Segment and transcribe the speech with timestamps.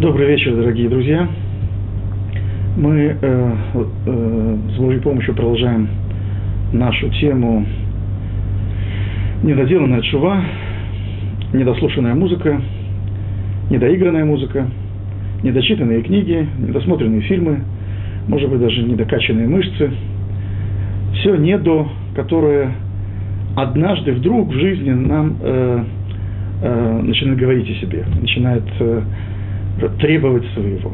[0.00, 1.28] Добрый вечер, дорогие друзья.
[2.78, 5.90] Мы э, э, с Божьей помощью продолжаем
[6.72, 7.66] нашу тему
[9.42, 10.42] недоделанная чува,
[11.52, 12.62] недослушанная музыка,
[13.68, 14.70] недоигранная музыка,
[15.42, 17.60] недочитанные книги, недосмотренные фильмы,
[18.26, 19.90] может быть, даже недокачанные мышцы.
[21.12, 22.72] Все недо, которое
[23.54, 25.84] однажды вдруг в жизни нам э,
[26.62, 29.02] э, начинает говорить о себе, начинает э,
[29.88, 30.92] требовать своего.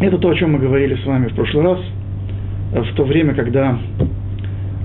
[0.00, 1.78] Это то, о чем мы говорили с вами в прошлый раз,
[2.72, 3.78] э, в то время, когда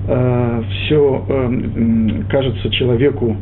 [0.08, 3.36] э, все э, кажется человеку,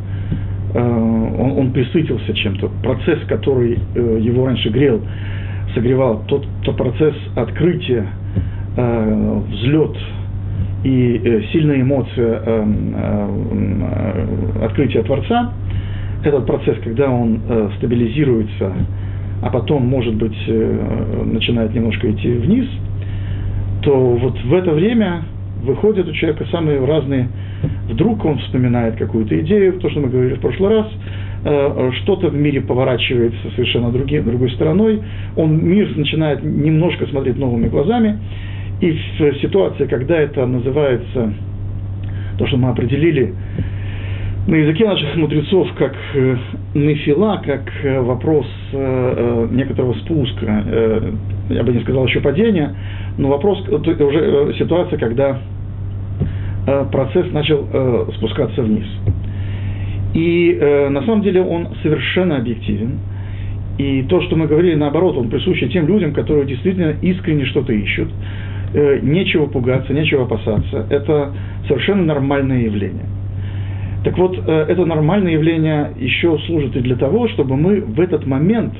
[0.73, 2.69] э, он, он присытился чем-то.
[2.83, 5.01] Процесс, который э, его раньше грел,
[5.73, 8.05] согревал, тот, тот процесс открытия,
[8.75, 9.97] э, взлет
[10.83, 12.65] и э, сильная эмоция э,
[12.95, 15.53] э, открытия Творца,
[16.23, 18.73] этот процесс, когда он э, стабилизируется,
[19.41, 22.67] а потом, может быть, э, начинает немножко идти вниз,
[23.81, 25.23] то вот в это время
[25.63, 27.27] выходят у человека самые разные,
[27.89, 30.87] вдруг он вспоминает какую-то идею, то, что мы говорили в прошлый раз,
[31.43, 35.01] э, что-то в мире поворачивается совершенно другим, другой стороной,
[35.35, 38.19] он мир начинает немножко смотреть новыми глазами,
[38.79, 41.33] и в ситуации, когда это называется,
[42.37, 43.33] то, что мы определили,
[44.47, 46.35] на языке наших мудрецов как э,
[46.73, 50.63] нефила, как э, вопрос э, некоторого спуска,
[51.49, 52.73] я бы не сказал еще падения,
[53.17, 55.39] но вопрос, уже ситуация, когда
[56.91, 57.67] процесс начал
[58.15, 58.85] спускаться вниз.
[60.13, 62.99] И на самом деле он совершенно объективен.
[63.77, 68.09] И то, что мы говорили, наоборот, он присущий тем людям, которые действительно искренне что-то ищут.
[69.01, 70.85] Нечего пугаться, нечего опасаться.
[70.89, 71.33] Это
[71.67, 73.05] совершенно нормальное явление–
[74.03, 78.25] так вот, э, это нормальное явление еще служит и для того, чтобы мы в этот
[78.25, 78.73] момент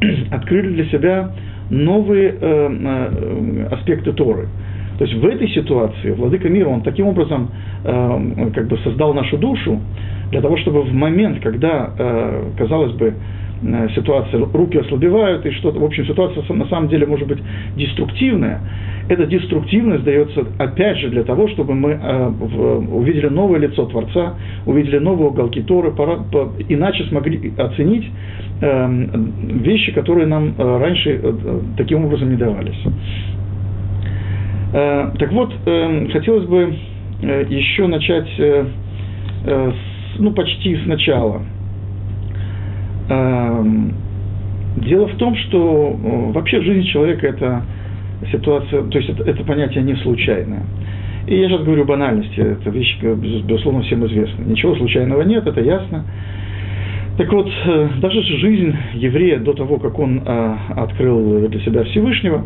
[0.30, 1.32] открыли для себя
[1.70, 4.48] новые э, э, аспекты Торы.
[4.98, 7.50] То есть в этой ситуации Владыка мира, он таким образом
[7.82, 9.80] как бы создал нашу душу,
[10.30, 11.90] для того, чтобы в момент, когда,
[12.56, 13.12] казалось бы,
[13.94, 17.38] ситуация, руки ослабевают, и что-то, в общем, ситуация на самом деле может быть
[17.76, 18.60] деструктивная,
[19.08, 22.28] эта деструктивность дается опять же для того, чтобы мы э,
[22.90, 25.90] увидели новое лицо Творца, увидели новые уголки Торы,
[26.68, 28.08] иначе смогли оценить
[28.62, 28.88] э,
[29.42, 32.78] вещи, которые нам э, раньше э, таким образом не давались.
[34.72, 36.74] Э, так вот, э, хотелось бы
[37.22, 38.64] э, еще начать э,
[39.44, 39.72] э,
[40.18, 41.42] ну, почти сначала.
[43.10, 43.43] Э,
[44.76, 47.62] дело в том, что э, вообще жизнь человека– это
[48.32, 50.62] ситуация, то есть это, это понятие не случайное.
[51.26, 54.42] И я сейчас говорю банальности, это вещь, безусловно, всем известна.
[54.44, 56.04] Ничего случайного нет, это ясно.
[57.16, 62.44] Так вот, э, даже жизнь еврея до того, как он открыл для себя Всевышнего,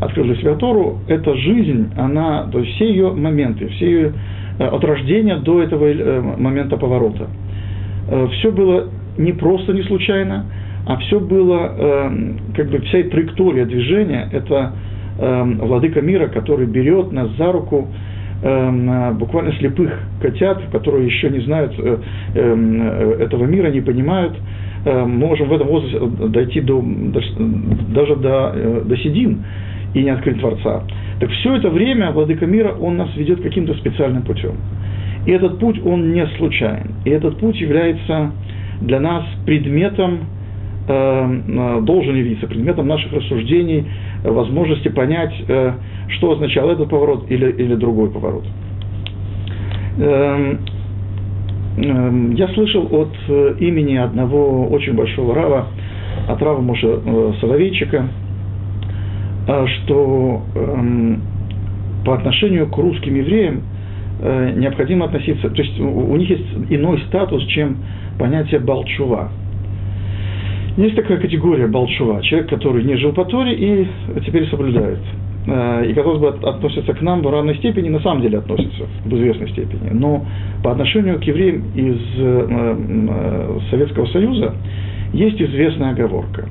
[0.00, 4.12] открыл для себя Тору, эта жизнь, она, то есть все ее моменты, все ее
[4.58, 7.28] э, от рождения до этого э, момента поворота,
[8.32, 8.88] все было
[9.18, 10.46] не просто не случайно,
[10.86, 12.10] а все было,
[12.56, 14.72] как бы вся траектория движения, это
[15.18, 17.88] э, владыка мира, который берет нас за руку,
[18.42, 19.92] э, буквально слепых
[20.22, 21.98] котят, которые еще не знают э,
[22.34, 24.34] э, этого мира, не понимают,
[24.84, 27.20] э, можем в этом возрасте дойти до, до,
[27.94, 29.44] даже до, э, до седин
[29.94, 30.84] и не открыть Творца.
[31.20, 34.52] Так все это время Владыка мира, он нас ведет каким-то специальным путем.
[35.26, 36.92] И этот путь, он не случайен.
[37.04, 38.32] И этот путь является
[38.80, 40.20] для нас предметом
[40.88, 43.86] Э, э, должен явиться предметом наших рассуждений,
[44.24, 45.34] э, возможности понять,
[46.08, 48.44] что означал этот поворот или, или другой поворот.
[49.98, 50.60] Эм,
[51.76, 53.12] эм, я слышал от
[53.60, 55.66] имени одного очень большого рава,
[56.26, 57.00] от рава Моша
[57.40, 58.08] Соловейчика,
[59.66, 61.20] что эм,
[62.06, 63.62] по отношению к русским евреям
[64.20, 67.76] необходимо относиться, то есть у них есть иной статус, чем
[68.18, 69.30] понятие балчува–
[70.78, 73.88] есть такая категория Балшува, человек, который не жил по Торе и
[74.24, 75.00] теперь соблюдает.
[75.48, 79.12] Э, и, казалось бы, относится к нам в равной степени, на самом деле относится в
[79.12, 79.90] известной степени.
[79.90, 80.24] Но
[80.62, 82.46] по отношению к евреям из э,
[82.78, 84.54] э, Советского Союза
[85.12, 86.48] есть известная оговорка.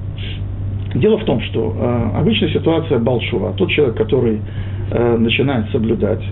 [0.93, 1.75] Дело в том, что
[2.15, 4.39] обычная ситуация Балшува, тот человек, который
[4.89, 6.23] начинает соблюдать,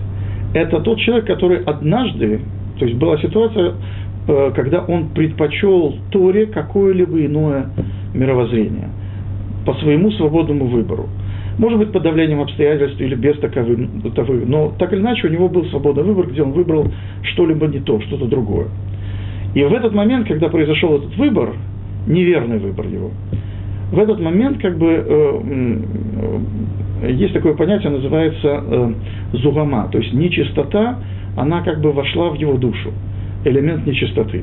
[0.54, 2.40] это тот человек, который однажды,
[2.78, 3.74] то есть была ситуация,
[4.28, 7.66] Э, когда он предпочел Торе какое-либо иное
[8.12, 8.88] мировоззрение
[9.64, 11.08] по своему свободному выбору.
[11.58, 13.78] Может быть, под давлением обстоятельств или без таковых,
[14.46, 16.86] но так или иначе у него был свободный выбор, где он выбрал
[17.22, 18.66] что-либо не то, что-то другое.
[19.54, 21.54] И в этот момент, когда произошел этот выбор,
[22.06, 23.10] неверный выбор его,
[23.90, 25.40] в этот момент как бы э,
[27.02, 28.92] э, есть такое понятие, называется э,
[29.34, 30.98] зугама, то есть нечистота,
[31.36, 32.92] она как бы вошла в его душу,
[33.46, 34.42] элемент нечистоты.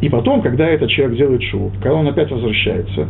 [0.00, 3.06] И потом, когда этот человек делает шоу, когда он опять возвращается,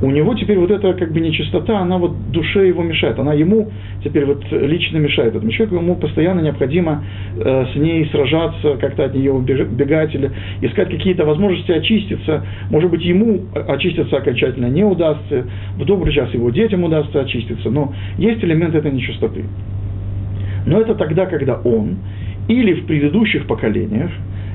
[0.00, 3.70] у него теперь вот эта как бы нечистота, она вот душе его мешает, она ему
[4.04, 7.04] теперь вот лично мешает этому человеку, ему постоянно необходимо
[7.36, 10.30] э, с ней сражаться, как-то от нее убегать или
[10.60, 12.44] искать какие-то возможности очиститься.
[12.70, 15.44] Может быть, ему очиститься окончательно не удастся,
[15.76, 19.44] в добрый час его детям удастся очиститься, но есть элемент этой нечистоты.
[20.66, 21.96] Но это тогда, когда он
[22.46, 24.10] или в предыдущих поколениях,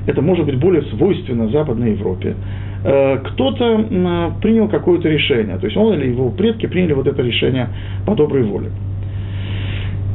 [0.06, 2.34] это может быть более свойственно Западной Европе,
[2.84, 7.68] э, кто-то принял какое-то решение, то есть он или его предки приняли вот это решение
[8.06, 8.70] по доброй воле.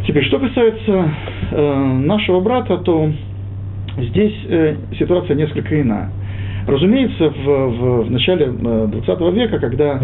[0.07, 1.11] Теперь, что касается
[1.51, 3.11] э, нашего брата, то
[3.97, 6.11] здесь э, ситуация несколько иная.
[6.67, 10.01] Разумеется, в, в, в начале 20 века, когда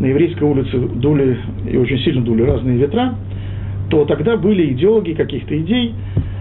[0.00, 1.38] на еврейской улице дули
[1.70, 3.14] и очень сильно дули разные ветра,
[3.90, 5.94] то тогда были идеологи каких-то идей,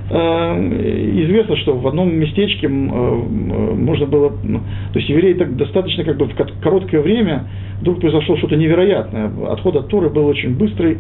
[0.10, 6.26] известно, что в одном местечке э, можно было, то есть евреи так достаточно как бы
[6.26, 7.46] в короткое время
[7.82, 9.30] вдруг произошло что-то невероятное.
[9.50, 10.98] Отход от Торы был очень быстрый,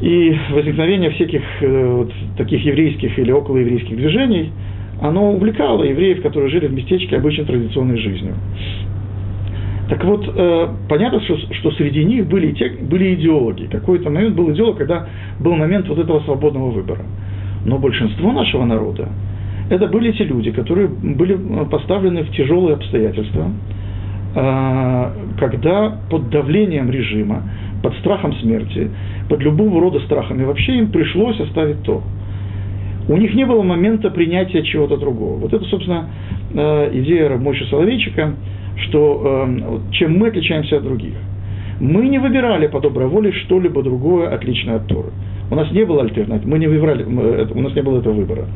[0.00, 4.52] и возникновение всяких э, вот, таких еврейских или околоеврейских движений,
[5.00, 8.34] оно увлекало евреев, которые жили в местечке обычной традиционной жизнью.
[9.88, 13.68] Так вот, э, понятно, что, что среди них были, те, были идеологи.
[13.70, 15.08] Какой-то момент был идеолог, когда
[15.38, 17.02] был момент вот этого свободного выбора.
[17.66, 19.08] Но большинство нашего народа
[19.68, 23.50] это были те люди, которые были э, поставлены в тяжелые обстоятельства,
[24.36, 27.42] э, когда под давлением режима,
[27.82, 28.90] под страхом смерти,
[29.28, 32.02] под любого рода страхами вообще им пришлось оставить то.
[33.08, 35.38] У них не было момента принятия чего-то другого.
[35.38, 36.08] Вот это, собственно,
[36.54, 38.34] э, идея Рабмойши Соловейчика,
[38.76, 39.48] что
[39.90, 41.14] чем мы отличаемся от других.
[41.80, 45.08] Мы не выбирали по доброй воле что-либо другое, отличное от Торы.
[45.50, 48.46] У нас не было альтернатив, мы не выбирали, мы, у нас не было этого выбора.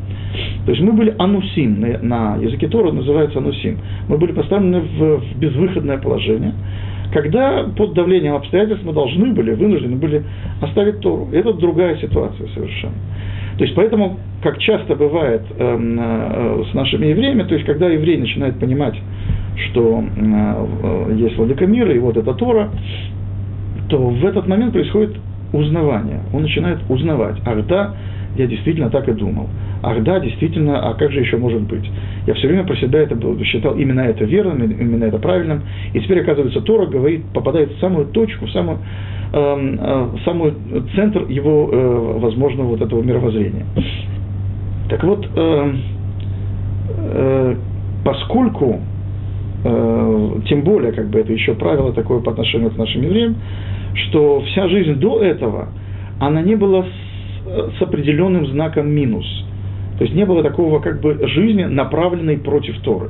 [0.65, 3.77] То есть мы были анусим, на, на языке Тора называется анусим.
[4.09, 6.53] Мы были поставлены в, в безвыходное положение,
[7.13, 10.23] когда под давлением обстоятельств мы должны были, вынуждены были
[10.61, 11.29] оставить Тору.
[11.31, 12.93] Это другая ситуация совершенно.
[13.57, 18.17] То есть поэтому, как часто бывает э, э, с нашими евреями, то есть когда еврей
[18.17, 18.95] начинает понимать,
[19.69, 22.69] что э, э есть владыка мира, и вот это Тора,
[23.89, 25.17] то в этот момент происходит
[25.53, 26.21] узнавание.
[26.33, 27.37] Он начинает узнавать.
[27.45, 27.95] Ах да,
[28.35, 29.49] я действительно так и думал.
[29.83, 31.89] Ах да, действительно, а как же еще может быть?
[32.27, 35.61] Я все время про себя это был, считал именно это верным, именно это правильным.
[35.93, 38.77] И теперь, оказывается, Тора говорит, попадает в самую точку, в самую,
[39.33, 39.37] э,
[39.79, 40.53] э, в самый
[40.95, 43.65] центр его э, возможного вот этого мировоззрения.
[44.89, 45.73] Так вот, э,
[46.97, 47.55] э,
[48.05, 48.79] поскольку
[49.63, 53.35] э, тем более, как бы это еще правило такое по отношению к нашим евреям,
[53.93, 55.69] что вся жизнь до этого,
[56.19, 59.25] она не была с, с определенным знаком минус.
[59.97, 63.09] То есть не было такого как бы жизни, направленной против Торы.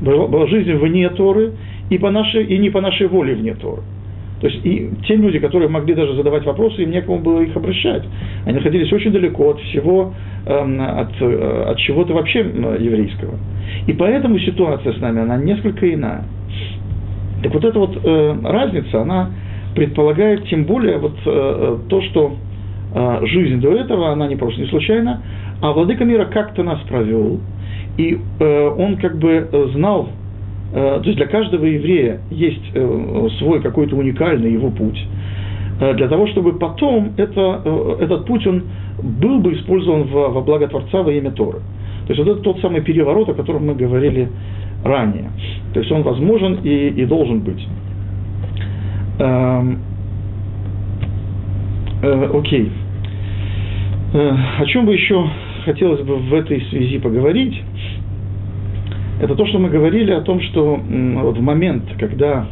[0.00, 1.52] Была, была жизнь вне Торы
[1.90, 3.82] и, по нашей, и не по нашей воле вне Торы.
[4.40, 8.04] То есть и те люди, которые могли даже задавать вопросы, им некому было их обращать.
[8.44, 10.12] Они находились очень далеко от всего,
[10.44, 13.34] эм, от, э, от чего-то вообще еврейского.
[13.86, 16.24] И поэтому ситуация с нами, она несколько иная.
[17.42, 19.30] Так вот эта вот э, разница, она
[19.76, 22.34] предполагает тем более вот э, э, то, что
[22.94, 25.22] э, жизнь до этого, она не просто не случайна,
[25.60, 27.40] а владыка мира как-то нас провел,
[27.96, 30.10] и он как бы знал,
[30.70, 32.60] то есть для каждого еврея есть
[33.38, 35.02] свой какой-то уникальный его путь,
[35.80, 37.62] для того, чтобы потом это,
[37.98, 38.64] этот путь, он
[39.02, 41.60] был бы использован во, во благо Творца во имя Торы.
[42.06, 44.28] То есть вот это тот самый переворот, о котором мы говорили
[44.84, 45.30] ранее.
[45.72, 47.66] То есть он возможен и, и должен быть.
[49.18, 49.78] Эм,
[52.02, 52.70] э, окей.
[54.12, 55.26] Э, о чем бы еще
[55.64, 57.62] хотелось бы в этой связи поговорить?
[59.20, 62.46] Это то, что мы говорили о том, что вот в момент, когда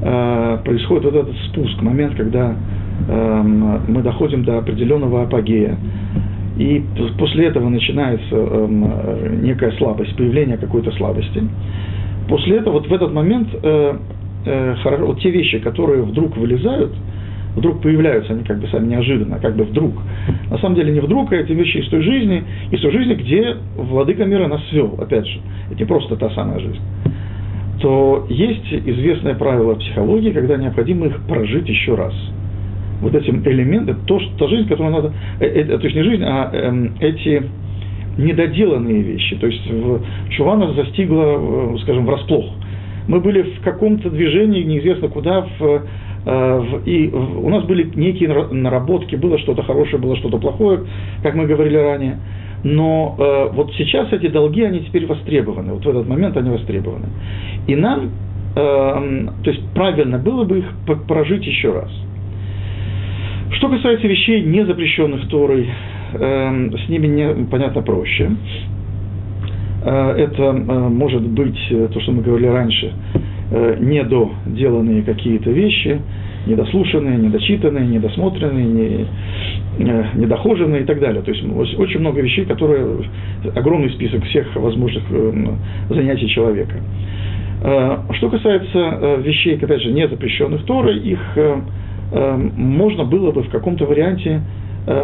[0.00, 2.56] э, происходит вот этот спуск, момент, когда
[3.08, 3.42] э,
[3.88, 5.76] мы доходим до определенного апогея,
[6.56, 6.82] и
[7.18, 11.42] после этого начинается э, некая слабость, появление какой-то слабости.
[12.28, 13.48] После этого, вот в этот момент,
[14.44, 16.92] э, вот те вещи, которые вдруг вылезают,
[17.56, 19.94] вдруг появляются они как бы сами неожиданно, как бы вдруг.
[20.50, 23.56] На самом деле не вдруг, а эти вещи из той жизни, из той жизни, где
[23.76, 25.40] владыка мира нас свел, опять же.
[25.70, 26.80] Это не просто та самая жизнь.
[27.80, 32.14] То есть известное правило психологии, когда необходимо их прожить еще раз.
[33.00, 36.22] Вот этим элементом, то, что, та жизнь, которую надо, э, э, то есть не жизнь,
[36.24, 37.42] а э, эти
[38.16, 39.36] недоделанные вещи.
[39.36, 42.44] То есть в, Чуванов застигла, э, скажем, врасплох
[43.08, 45.80] мы были в каком-то движении, неизвестно куда, в, э,
[46.24, 50.84] в, и в, у нас были некие наработки, было что-то хорошее, было что-то плохое,
[51.22, 52.18] как мы говорили ранее.
[52.64, 57.06] Но э, вот сейчас эти долги, они теперь востребованы, вот в этот момент они востребованы.
[57.66, 58.10] И нам,
[58.54, 60.66] э, то есть правильно было бы их
[61.08, 61.90] прожить еще раз.
[63.52, 65.68] Что касается вещей, не запрещенных Торой,
[66.14, 68.30] э, с ними, не, понятно, проще.
[69.84, 72.92] Э, это э, может быть э, то, что мы говорили раньше,
[73.80, 76.00] недоделанные какие-то вещи,
[76.46, 79.06] недослушанные, недочитанные, недосмотренные, не,
[80.14, 81.20] недохоженные и так далее.
[81.20, 81.44] То есть
[81.78, 82.86] очень много вещей, которые
[83.54, 85.02] огромный список всех возможных
[85.90, 86.76] занятий человека.
[87.60, 91.20] Что касается вещей, опять же, не запрещенных Торой, их
[92.56, 94.40] можно было бы в каком-то варианте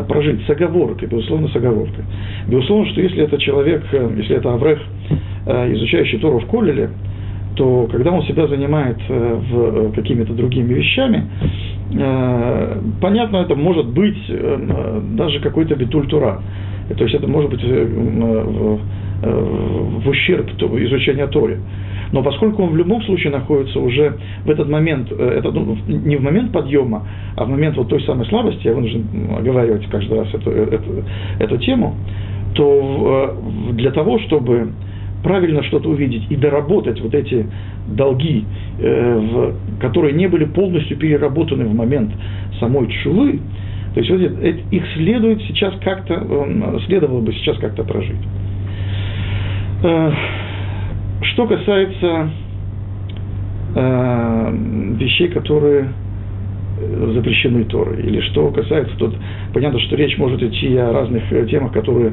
[0.09, 2.05] прожить с оговоркой, безусловно, с оговоркой.
[2.49, 4.81] Безусловно, что если это человек, э, если это Аврех,
[5.47, 6.91] э, изучающий Тору в Колеле,
[7.57, 11.25] то когда он себя занимает в какими-то другими вещами,
[13.01, 14.17] понятно, это может быть
[15.17, 16.41] даже какой-то битуль Тура.
[16.97, 17.65] То есть это может быть
[19.23, 21.59] в ущерб изучения Торы.
[22.12, 26.17] Но поскольку он в любом случае находится уже в этот момент, э, это, ну, не
[26.17, 29.05] в момент подъема, а в момент вот той самой слабости, я вынужден
[29.37, 31.05] оговаривать каждый раз эту, эту,
[31.38, 31.95] эту тему,
[32.55, 33.37] то
[33.71, 34.73] э, для того, чтобы
[35.23, 37.47] правильно что-то увидеть и доработать вот эти
[37.88, 38.45] долги,
[38.79, 42.12] э, которые не были полностью переработаны в момент
[42.59, 43.41] самой чулы,
[43.95, 44.21] то есть вот
[44.71, 46.23] их следует сейчас как-то,
[46.87, 48.17] следовало бы сейчас как-то прожить.
[51.23, 52.31] Что касается
[53.75, 54.55] э,
[54.99, 55.89] вещей, которые
[57.15, 59.15] запрещены Торой, или что касается, тут
[59.53, 62.13] понятно, что речь может идти о разных э, темах, которые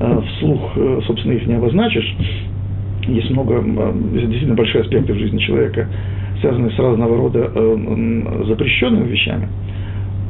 [0.00, 2.16] э, вслух, э, собственно, их не обозначишь.
[3.06, 5.88] Есть много, э, действительно большие аспекты в жизни человека,
[6.40, 9.48] связанные с разного рода э, запрещенными вещами,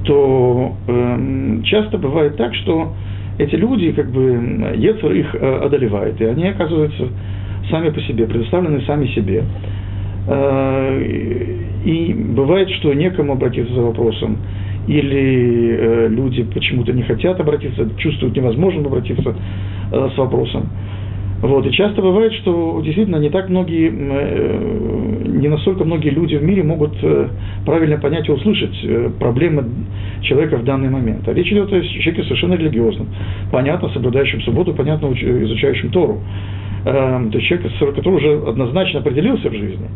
[0.05, 2.93] то э, часто бывает так, что
[3.39, 7.09] эти люди, как бы, Ецер их э, одолевает, и они оказываются
[7.71, 9.45] сами по себе, предоставлены сами себе.
[10.29, 11.03] Э,
[11.85, 14.39] и бывает, что некому обратиться за вопросом,
[14.87, 19.35] или э, люди почему-то не хотят обратиться, чувствуют невозможным обратиться
[19.93, 20.69] э, с вопросом.
[21.41, 21.67] Вот.
[21.67, 26.93] И часто бывает, что действительно не так многие, не настолько многие люди в мире могут
[27.67, 29.65] правильно понять и услышать проблемы
[30.21, 31.27] человека в данный момент.
[31.27, 33.09] А речь идет о человеке совершенно религиозном,
[33.51, 36.21] понятно, соблюдающем субботу, понятно, изучающем Тору.
[36.85, 39.89] Эм, то есть человек, который уже однозначно определился в жизни,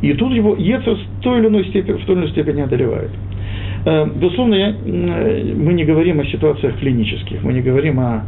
[0.00, 3.10] и тут его Ецер в той или иной степени, в той или иной степени одолевает.
[3.84, 8.22] Эм, безусловно, я, мы не говорим о ситуациях клинических, мы не говорим о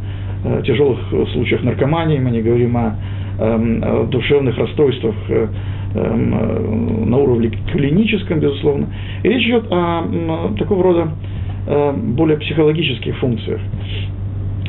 [0.45, 0.99] э, тяжелых
[1.31, 2.95] случаях наркомании, мы не говорим о,
[3.39, 5.47] эм, о душевных расстройствах э,
[5.95, 8.87] на уровне клиническом, безусловно.
[9.23, 11.07] И речь идет о такого рода
[11.67, 13.61] э, более психологических функциях.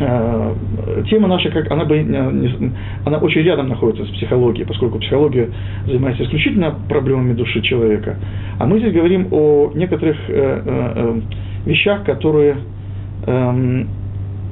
[0.01, 0.55] Э,
[1.09, 1.99] тема наша, как она, бы,
[3.05, 5.51] она очень рядом находится с психологией, поскольку психология
[5.87, 8.17] занимается исключительно проблемами души человека.
[8.59, 11.21] А мы здесь говорим о некоторых э, э,
[11.67, 12.57] вещах, которые
[13.27, 13.89] эм,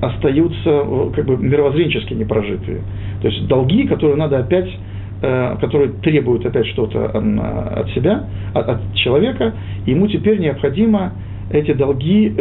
[0.00, 0.84] остаются
[1.14, 2.80] как бы мировоззренчески непрожитые.
[3.20, 4.70] То есть долги, которые надо опять
[5.60, 9.52] которые требуют опять что-то от себя, от человека,
[9.86, 11.12] ему теперь необходимо
[11.50, 12.34] эти долги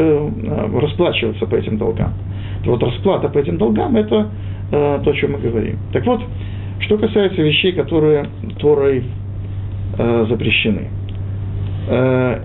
[0.74, 2.13] расплачиваться по этим долгам.
[2.65, 4.27] Вот расплата по этим долгам– это
[4.72, 5.77] э, то, о чем мы говорим.
[5.93, 6.22] Так вот,
[6.79, 8.27] что касается вещей, которые
[8.60, 9.03] Торой
[9.98, 10.88] э, запрещены.
[11.88, 12.41] Э,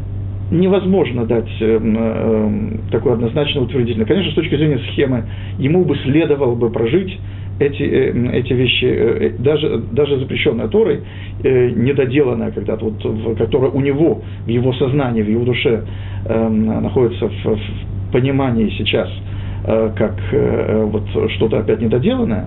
[0.51, 2.51] невозможно дать э, э,
[2.91, 4.07] такой однозначно утвердительный.
[4.07, 5.25] Конечно, с точки зрения схемы,
[5.59, 7.19] ему бы следовало бы прожить
[7.59, 11.01] эти, э, эти вещи, э, даже, даже запрещенная Торой,
[11.43, 15.85] э, недоделанная когда-то, вот, которая у него, в его сознании, в его душе
[16.25, 19.11] э, находится в, в понимании сейчас–
[19.69, 22.47] Э, как э, вот что-то опять недоделанное,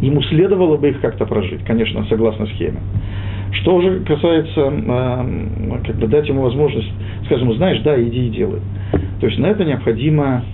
[0.00, 2.78] ему следовало бы их как-то прожить, конечно, согласно схеме.
[3.50, 6.88] Что же касается, э, как бы дать ему возможность,
[7.24, 8.60] скажем, знаешь, да, иди и делай.
[9.20, 10.44] То есть на это необходимо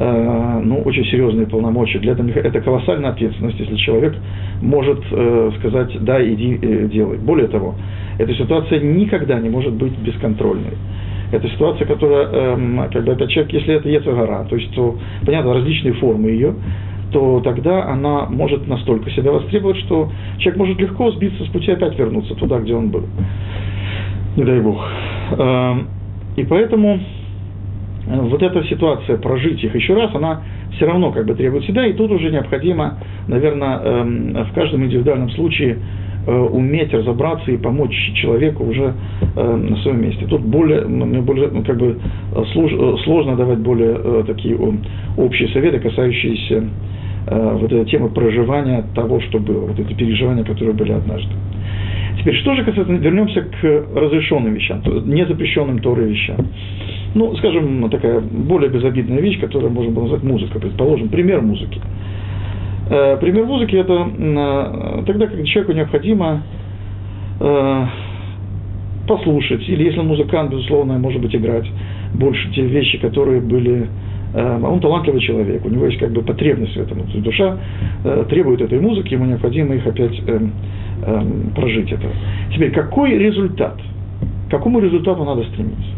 [0.00, 1.98] ну, очень серьезные полномочия.
[1.98, 4.16] Для этого это колоссальная ответственность, если человек
[4.62, 4.98] может
[5.58, 7.18] сказать, да, иди, делай.
[7.18, 7.74] Более того,
[8.18, 10.72] эта ситуация никогда не может быть бесконтрольной
[11.32, 15.54] это ситуация, которая, эм, как бы, это человек, если это Ецагара, то есть, то, понятно,
[15.54, 16.54] различные формы ее,
[17.12, 21.98] то тогда она может настолько себя востребовать, что человек может легко сбиться с пути, опять
[21.98, 23.04] вернуться туда, где он был.
[24.36, 24.84] Не дай бог.
[25.38, 25.88] Эм,
[26.36, 27.19] и поэтому э,
[28.10, 30.42] вот эта ситуация, прожить их еще раз, она
[30.76, 32.98] все равно как бы требует себя, и тут уже необходимо,
[33.28, 35.78] наверное, эм, в каждом индивидуальном случае
[36.26, 38.94] э, уметь разобраться и помочь человеку уже
[39.36, 40.26] э, на своем месте.
[40.26, 40.84] Тут более,
[41.22, 41.98] более ну, как бы
[42.52, 42.72] слож,
[43.04, 44.56] сложно давать более э, такие
[45.16, 46.64] общие советы, касающиеся
[47.26, 51.32] э, вот этой темы проживания того, что было, вот эти переживания, которые были однажды.
[52.20, 56.48] Теперь, что же касается, вернемся к разрешенным вещам, незапрещенным Торой вещам.
[57.14, 61.80] Ну, скажем, такая более безобидная вещь, которую можно было назвать музыка, предположим, пример музыки.
[62.90, 66.42] Э, пример музыки– это э, тогда, когда человеку необходимо
[67.40, 67.86] э,
[69.08, 71.66] послушать, или если музыкант, безусловно, может быть, играть
[72.12, 73.88] больше те вещи, которые были
[74.34, 76.98] он талантливый человек, у него есть как бы потребность в этом.
[77.00, 77.58] То есть душа
[78.28, 80.40] требует этой музыки, ему необходимо их опять э,
[81.02, 81.22] э,
[81.54, 82.06] прожить это.
[82.54, 83.80] Теперь, какой результат?
[84.48, 85.90] К какому результату надо стремиться?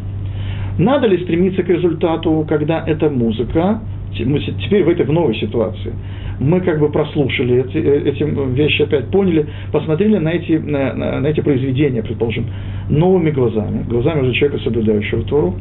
[0.79, 3.81] Надо ли стремиться к результату, когда эта музыка,
[4.25, 5.93] мы теперь в этой в новой ситуации,
[6.41, 8.23] мы как бы прослушали эти, э, эти
[8.55, 12.47] вещи, опять поняли, посмотрели на эти, на, на эти произведения, предположим,
[12.89, 15.55] новыми глазами, глазами уже человека, соблюдающего Тору,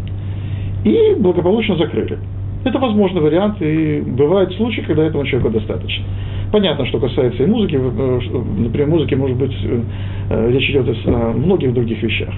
[0.83, 2.17] и благополучно закрыли.
[2.63, 6.05] Это возможный вариант, и бывают случаи, когда этого человека достаточно.
[6.51, 8.19] Понятно, что касается и музыки, э,
[8.57, 12.33] например, музыки, может быть, э, речь идет о многих других вещах.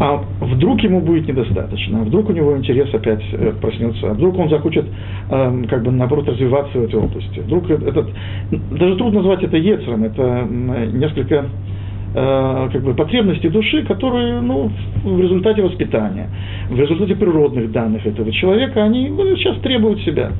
[0.00, 4.36] А вдруг ему будет недостаточно, а вдруг у него интерес опять э, проснется, а вдруг
[4.38, 4.86] он захочет,
[5.30, 7.38] э, как бы, наоборот, развиваться в этой области.
[7.38, 8.08] Вдруг этот,
[8.72, 10.48] даже трудно назвать это ецером, это
[10.92, 11.44] несколько э,
[12.14, 14.70] как бы, потребностей души, которые ну,
[15.02, 16.28] в результате воспитания,
[16.70, 20.30] в результате природных данных этого человека, они ну, сейчас требуют себя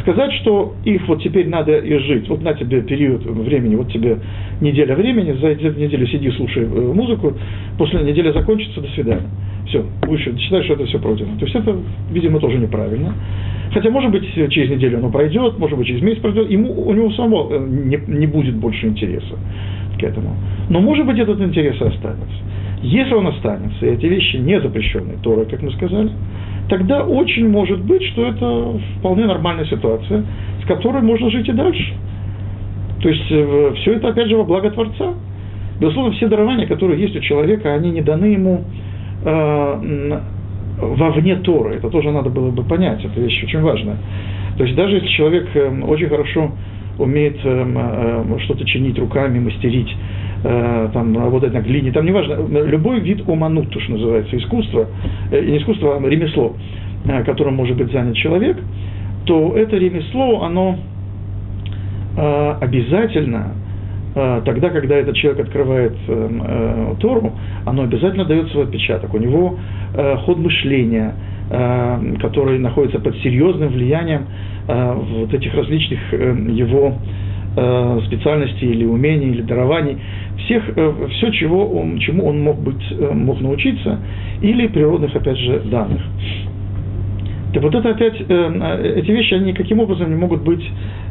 [0.00, 2.28] сказать, что их вот теперь надо и жить.
[2.28, 4.18] Вот на тебе период времени, вот тебе
[4.60, 7.34] неделя времени, за неделю сиди, слушай э, музыку,
[7.76, 9.28] после недели закончится, до свидания.
[9.68, 11.36] Все, выше, считай, что это все пройдено.
[11.38, 11.76] То есть это,
[12.10, 13.12] видимо, тоже неправильно.
[13.72, 17.10] Хотя, может быть, через неделю оно пройдет, может быть, через месяц пройдет, ему, у него
[17.12, 19.36] самого э, не, не будет больше интереса
[19.98, 20.34] к этому.
[20.70, 22.38] Но, может быть, этот интерес останется.
[22.82, 26.10] Если он останется, и эти вещи не запрещенные Торой, как мы сказали,
[26.70, 30.24] тогда очень может быть, что это вполне нормальная ситуация,
[30.62, 31.92] с которой можно жить и дальше.
[33.02, 35.14] То есть э, все это, опять же, во благо Творца.
[35.78, 38.64] Безусловно, все дарования, которые есть у человека, они не даны ему
[39.24, 40.20] э,
[40.80, 41.76] вовне Торы.
[41.76, 43.96] Это тоже надо было бы понять, это вещь очень важная.
[44.56, 46.50] То есть даже если человек э, очень хорошо
[46.98, 49.94] умеет э, что-то чинить руками, мастерить,
[50.40, 54.86] там, работать на глине, там неважно, любой вид уманут, то, что называется, искусство,
[55.32, 56.54] не искусство, а ремесло,
[57.26, 58.56] которым может быть занят человек,
[59.24, 60.78] то это ремесло, оно
[62.60, 63.52] обязательно
[64.14, 67.32] тогда, когда этот человек открывает э, э, Тору,
[67.64, 69.14] оно обязательно дает свой отпечаток.
[69.14, 69.58] У него
[69.94, 71.14] э, ход мышления,
[72.20, 74.26] который находится под серьезным влиянием
[74.66, 76.92] вот этих различных его
[78.04, 79.96] специальностей или умений, или дарований,
[80.44, 83.98] всех, все, чего он, чему он мог, быть, мог научиться,
[84.42, 86.02] или природных, опять же, данных.
[87.52, 90.64] Так вот это опять, э, эти вещи, они каким образом не могут быть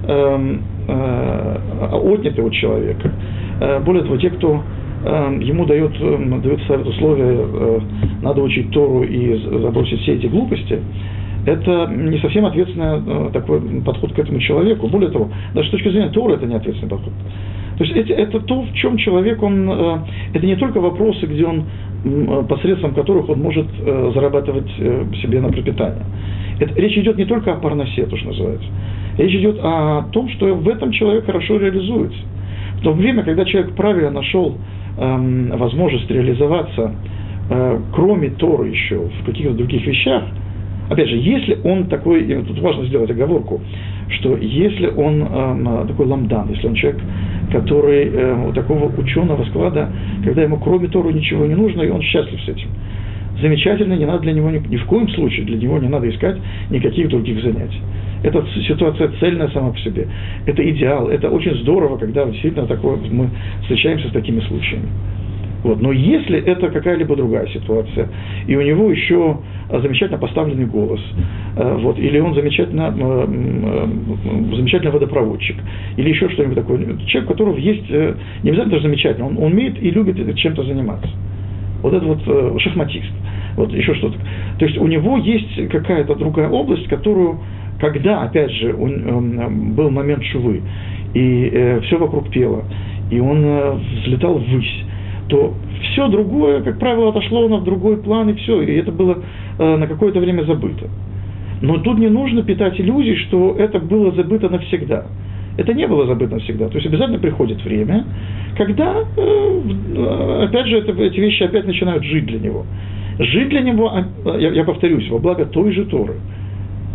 [0.03, 1.57] э, э,
[1.93, 3.11] отняты у человека.
[3.59, 4.61] Э, более того, те, кто
[5.03, 7.79] э, ему дает, э, дает ставят условия, э,
[8.21, 10.79] надо учить Тору и забросить все эти глупости,
[11.47, 14.87] это не совсем ответственный э, такой подход к этому человеку.
[14.89, 17.13] Более того, даже с точки зрения Тора это не ответственный подход.
[17.77, 19.97] То есть это, это то, в чем человек, он, э,
[20.33, 21.63] это не только вопросы, где он,
[22.47, 24.69] посредством которых он может э, зарабатывать
[25.21, 26.03] себе на пропитание.
[26.59, 28.67] Это, речь идет не только о парносе, то, что называется.
[29.17, 32.19] Речь идет о том, что в этом человек хорошо реализуется.
[32.79, 34.55] В то время, когда человек правильно нашел
[34.97, 36.91] эм, возможность реализоваться,
[37.49, 40.23] э, кроме Торы еще, в каких-то других вещах–
[40.89, 43.61] Опять же, если он такой, и тут важно сделать оговорку,
[44.09, 47.01] что если он э, такой ламдан, если он человек,
[47.51, 49.89] который э, у такого ученого склада,
[50.23, 52.69] когда ему кроме Тору ничего не нужно, и он счастлив с этим.
[53.41, 56.37] Замечательно, не надо для него ни, ни в коем случае, для него не надо искать
[56.69, 57.81] никаких других занятий.
[58.23, 60.07] Это ситуация цельная сама по себе.
[60.45, 63.29] Это идеал, это очень здорово, когда действительно такое, мы
[63.63, 64.87] встречаемся с такими случаями.
[65.67, 65.81] Вот.
[65.81, 68.07] Но если это какая-либо другая ситуация,
[68.47, 71.01] и у него еще замечательно поставленный голос,
[71.57, 75.57] э, вот, или он замечательно, э, э, замечательный водопроводчик,
[75.97, 79.77] или еще что-нибудь такое, человек, у которого есть, не обязательно даже замечательно, он, он умеет
[79.83, 81.09] и любит чем-то заниматься.
[81.83, 83.11] Вот это вот шахматист,
[83.57, 84.17] вот еще что-то.
[84.59, 87.41] То есть у него есть какая-то другая область, которую,
[87.81, 90.61] когда, опять же, он, был момент шувы,
[91.13, 92.63] и э, все вокруг пело,
[93.11, 94.85] и он э, взлетал ввысь,
[95.27, 99.19] то все другое, как правило, отошло на другой план, и все, и это было
[99.59, 100.87] э, на какое-то время забыто.
[101.61, 105.05] Но тут не нужно питать иллюзий, что это было забыто навсегда.
[105.57, 106.67] Это не было забыто навсегда.
[106.67, 108.05] То есть обязательно приходит время,
[108.55, 112.65] когда, э, опять же, эти вещи опять начинают жить для него.
[113.19, 116.13] Жить для него, а, я, я повторюсь, во благо той же Торы.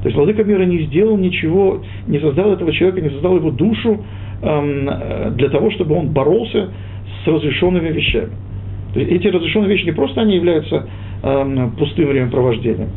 [0.02, 4.04] То есть Владыка мира не сделал ничего, не создал этого человека, не создал его душу
[4.42, 6.70] эм, для того, чтобы он боролся
[7.24, 8.30] с разрешенными вещами.
[8.92, 10.87] То есть эти разрешенные вещи не просто они являются
[11.22, 12.88] э, пустым времяпровождением,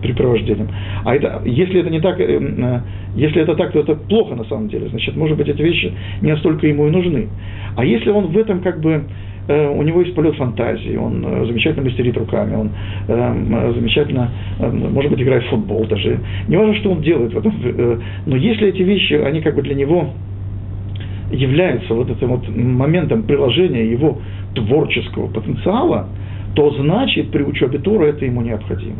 [0.00, 0.68] препровождением,
[1.04, 2.80] а это, если это не так, э, э,
[3.16, 4.88] если это так, то это плохо на самом деле.
[4.88, 7.28] Значит, может быть, эти вещи не настолько ему и нужны.
[7.76, 9.04] А если он в этом как бы
[9.48, 12.70] э, у него есть полет фантазии, он замечательно мастерит руками, он
[13.08, 16.20] э, замечательно, э, может быть, играет в футбол даже.
[16.46, 19.74] Не важно, что он делает в этом, но если эти вещи, они как бы для
[19.74, 20.10] него
[21.34, 24.18] являются вот этим вот моментом приложения его
[24.54, 26.08] творческого потенциала,
[26.54, 28.96] то значит при учебе Тора это ему необходимо.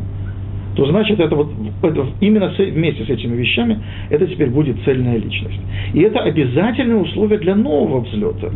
[0.76, 5.18] То значит, это вот это, именно с, вместе с этими вещами это теперь будет цельная
[5.18, 5.60] личность.
[5.92, 8.50] И это обязательное условие для нового взлета.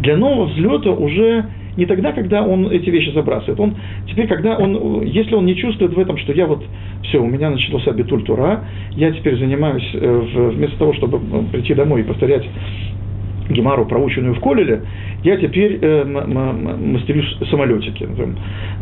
[0.00, 1.44] Для нового взлета уже
[1.76, 3.60] не тогда, когда он эти вещи забрасывает.
[3.60, 3.74] Он
[4.08, 6.64] теперь, когда он, если он не чувствует в этом, что я вот,
[7.04, 11.74] все, у меня начался битуль тура, я теперь занимаюсь, э, вместо того, чтобы э, прийти
[11.74, 12.44] домой и повторять
[13.50, 14.82] Гемару, проученную в Колеле,
[15.24, 18.08] я теперь э, мастерю самолетики.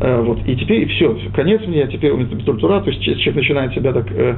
[0.00, 3.74] Э, вот, и теперь все, конец мне, теперь у меня тура, то есть человек начинает
[3.74, 4.34] себя так э,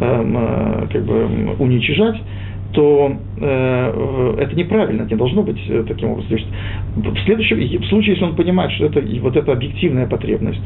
[0.00, 2.16] э, как бы уничижать,
[2.72, 6.38] то э, это неправильно, не должно быть э, таким образом.
[6.96, 10.60] В следующем в случае, если он понимает, что это вот эта объективная потребность,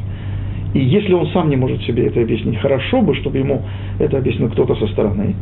[0.73, 3.61] и если он сам не может себе это объяснить, хорошо бы, чтобы ему
[3.99, 5.35] это объяснил кто-то со стороны,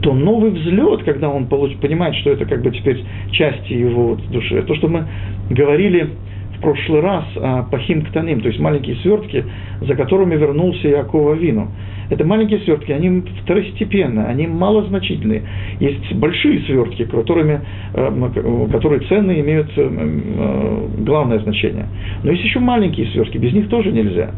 [0.00, 4.20] то новый взлет, когда он получ, понимает, что это как бы теперь части его вот
[4.30, 5.06] души, то, что мы
[5.50, 6.10] говорили
[6.56, 9.44] в прошлый раз о пахим ктаним, то есть маленькие свертки,
[9.80, 11.68] за которыми вернулся Якова Вину.
[12.08, 15.42] Это маленькие свертки, они второстепенные, они малозначительные.
[15.80, 17.60] Есть большие свертки, которыми,
[17.94, 21.86] э, которые ценные имеют э, главное значение.
[22.22, 24.30] Но есть еще маленькие свертки, без них тоже нельзя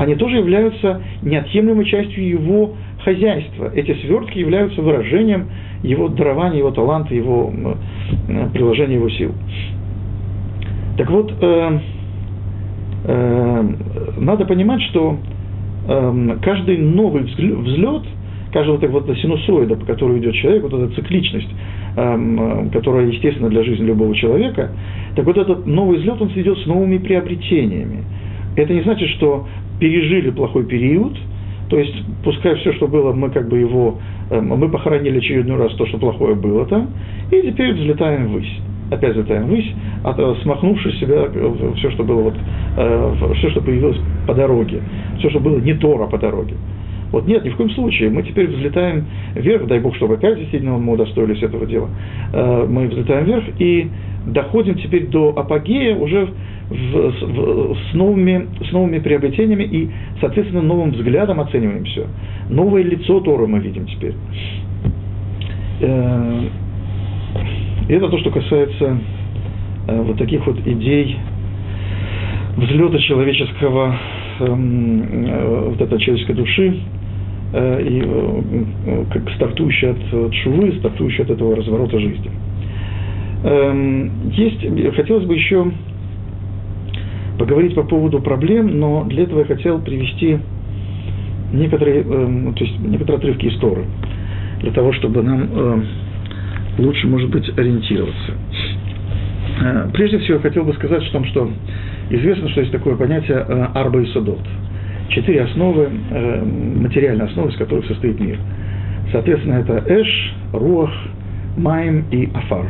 [0.00, 2.72] они тоже являются неотъемлемой частью его
[3.04, 3.70] хозяйства.
[3.74, 5.50] Эти свертки являются выражением
[5.82, 7.52] его дарования, его таланта, его
[8.54, 9.34] приложения его сил.
[11.00, 11.78] Так вот, э,
[13.04, 13.68] э,
[14.18, 15.16] надо понимать, что
[15.88, 18.02] э, каждый новый взлет,
[18.52, 21.48] каждого вот, вот синусоида, по которой идет человек, вот эта цикличность,
[21.96, 24.72] э, которая естественна для жизни любого человека,
[25.16, 28.04] так вот этот новый взлет, он идет с новыми приобретениями.
[28.56, 29.48] Это не значит, что
[29.80, 31.16] пережили плохой период,
[31.70, 35.72] то есть, пускай все, что было, мы как бы его, э, мы похоронили очередной раз
[35.76, 36.90] то, что плохое было там,
[37.30, 38.60] и теперь взлетаем ввысь.
[38.90, 39.72] Опять взлетаем ввысь,
[40.02, 42.34] от, э, смахнувши себя э, все, что было вот,
[43.36, 44.80] все, что появилось по дороге,
[45.18, 46.54] все, что было не Тора по дороге.
[47.12, 48.10] Вот нет, ни в коем случае.
[48.10, 51.88] Мы теперь взлетаем вверх, дай Бог, чтобы опять действительно мы удостоились этого дела.
[52.32, 53.90] Мы взлетаем вверх и
[54.26, 56.28] доходим теперь до апогея уже
[56.68, 62.06] в, в, с, новыми, с новыми приобретениями и, соответственно, новым взглядом оцениваем все.
[62.48, 64.14] Новое лицо Торы мы видим теперь.
[67.90, 68.98] Э, и это то, что касается
[69.88, 71.16] э, вот таких вот идей
[72.56, 73.96] взлета человеческого,
[74.40, 76.80] эм, э, вот этой человеческой души,
[77.52, 78.00] и
[79.12, 82.30] как стартующей от шувы, стартующей от этого разворота жизни.
[83.42, 85.66] Эм, есть, хотелось бы еще
[87.40, 90.38] поговорить по поводу проблем, но для этого я хотел привести
[91.52, 93.86] некоторые, э, то есть некоторые отрывки истории,
[94.60, 95.82] для того, чтобы нам э,
[96.80, 98.32] лучше, может быть, ориентироваться.
[99.60, 101.50] Э, прежде всего, хотел бы сказать о том, что
[102.10, 104.40] известно, что есть такое понятие э, арба и садот.
[105.08, 106.44] Четыре основы, э,
[106.80, 108.38] материальные основы, из которых состоит мир.
[109.12, 110.90] Соответственно, это эш, руах,
[111.56, 112.66] майм и афар.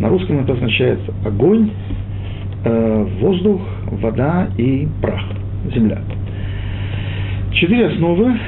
[0.00, 1.70] На русском это означает огонь,
[3.20, 5.20] воздух, вода и прах,
[5.74, 6.00] земля.
[7.52, 8.38] Четыре основы,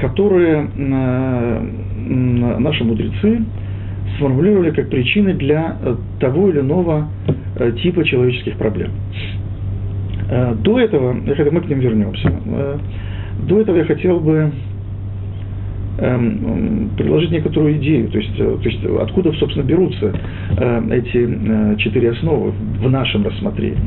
[0.00, 0.68] которые
[2.08, 3.42] наши мудрецы
[4.16, 5.76] сформулировали как причины для
[6.20, 7.08] того или иного
[7.82, 8.90] типа человеческих проблем.
[10.62, 12.32] До этого, мы к ним вернемся,
[13.48, 14.52] до этого я хотел бы
[16.00, 20.12] Эм, предложить некоторую идею, то есть, э, то есть откуда, собственно, берутся
[20.56, 23.82] э, эти э, четыре основы в нашем рассмотрении.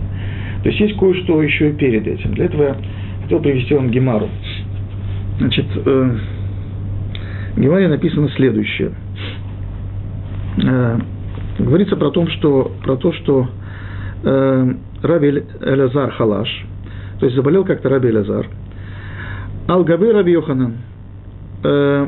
[0.62, 2.34] То есть есть кое-что еще и перед этим.
[2.34, 2.76] Для этого я
[3.24, 4.28] хотел привести вам Гемару.
[5.38, 6.20] Значит, в
[7.56, 8.92] Гемаре написано следующее.
[10.58, 13.48] Говорится про, том, что, про то, что
[14.24, 16.66] Раби Элязар Халаш,
[17.20, 18.48] то есть заболел как-то Раби Элязар,
[19.68, 20.78] Алгабы Раби Йоханан–
[21.64, 22.08] Э,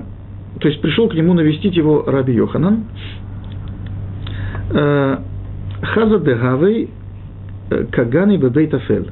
[0.59, 2.85] то есть пришел к нему навестить его Раби Йоханан,
[4.71, 5.17] э,
[5.81, 6.89] Хаза Дегавей
[7.69, 9.09] э, Кагани Бебейтафель.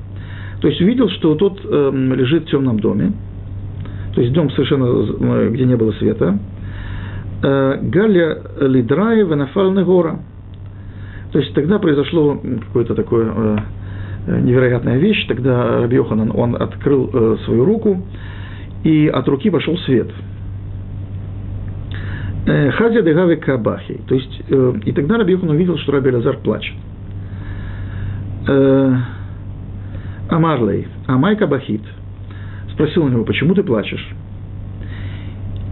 [0.62, 3.14] То есть увидел, что тот э, лежит в темном доме,
[4.14, 6.38] то есть дом совершенно, где не было света.
[7.42, 10.20] Галя Лидрая Венафаль гора.
[11.32, 13.64] То есть тогда произошло какое-то такое
[14.28, 15.26] невероятная вещь.
[15.28, 18.02] Тогда Раби Йоханан, он открыл свою руку,
[18.84, 20.10] и от руки пошел свет–
[22.46, 24.02] Э, Хазя Дегави Кабахи.
[24.08, 26.76] То есть, э, и тогда Рабиохан увидел, что Раби Лазар плачет.
[28.48, 28.96] Э,
[30.30, 31.82] Амарлей, Амай Кабахит.
[32.74, 34.08] Спросил у него, почему ты плачешь?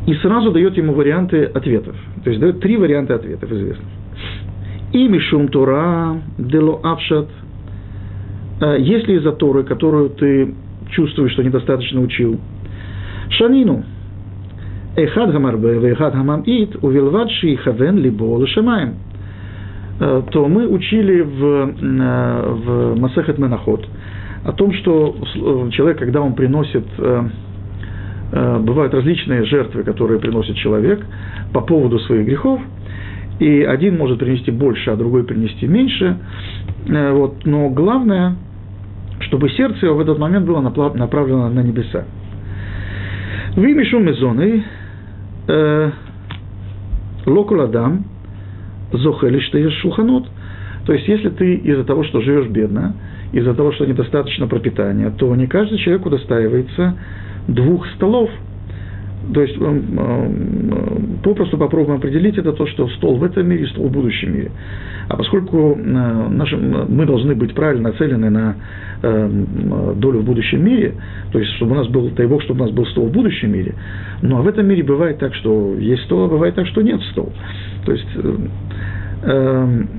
[0.10, 1.95] И сразу дает ему варианты ответов.
[2.24, 3.88] То есть дает три варианта ответов известных.
[4.91, 7.28] И Мишум Тора, Дело Авшат.
[8.80, 10.56] Если из-за Торы, которую ты
[10.89, 12.39] чувствуешь, что недостаточно учил.
[13.30, 13.84] Шанину,
[14.95, 18.95] Эхад Гамарбе, Эхад Гамамит, Увилвад Шихавен Либо Лашамаем,
[20.00, 21.65] то мы учили в,
[22.56, 23.86] в Масахет Менахот
[24.43, 25.15] о том, что
[25.72, 26.86] человек, когда он приносит,
[28.32, 31.04] бывают различные жертвы, которые приносит человек
[31.54, 32.62] по поводу своих грехов,
[33.39, 36.18] и один может принести больше, а другой принести меньше,
[36.88, 38.36] вот, но главное,
[39.22, 42.06] чтобы сердце его в этот момент было направлено на небеса.
[43.56, 44.63] Вы мишу мезоны,
[45.50, 45.89] Э,
[47.26, 48.06] локуладам
[48.94, 50.28] зохели, что есть шулханот.
[50.86, 52.96] То есть, если ты из-за того, что живешь бедно,
[53.32, 56.96] из-за того, что недостаточно пропитания, то не каждый человек удостаивается
[57.54, 58.30] двух столов–
[59.34, 59.58] то есть
[61.24, 64.52] попросту попробуем определить это то, что стол в этом мире, стол в будущем мире.
[65.08, 68.56] А поскольку э, наши, мы должны быть правильно нацелены на
[69.02, 69.30] э,
[69.98, 70.96] долю в будущем мире,
[71.32, 73.52] то есть чтобы у нас был, дай Бог, чтобы у нас был стол в будущем
[73.52, 73.76] мире,
[74.22, 77.02] ну а в этом мире бывает так, что есть стол, а бывает так, что нет
[77.12, 77.30] стола.
[77.86, 78.38] То есть э,
[79.24, 79.90] эм,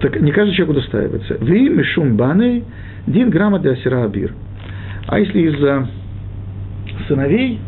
[0.00, 1.36] так не каждый человек удостаивается.
[1.40, 2.64] Ви мишум баны
[3.06, 4.34] дин грамма де абир.
[5.06, 5.88] А если из-за
[7.08, 7.58] сыновей,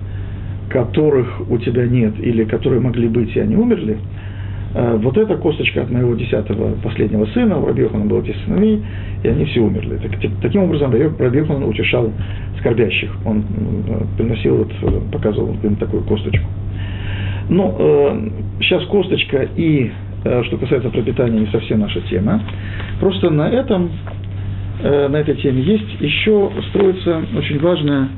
[0.68, 3.98] которых у тебя нет или которые могли быть, и они умерли,
[4.74, 8.82] э, вот эта косточка от моего десятого последнего сына, у Раби Йохана было 10 сыновей,
[9.22, 9.98] и они все умерли.
[9.98, 10.12] Так,
[10.42, 12.12] таким образом, Раби Йохан утешал
[12.58, 13.10] скорбящих.
[13.24, 16.46] Он э, приносил, вот, э, показывал им такую косточку.
[17.48, 19.90] Но э, сейчас косточка и,
[20.24, 22.42] э, что касается пропитания, не совсем наша тема.
[23.00, 23.90] Просто на этом,
[24.82, 28.08] э, на этой теме есть еще строится очень важная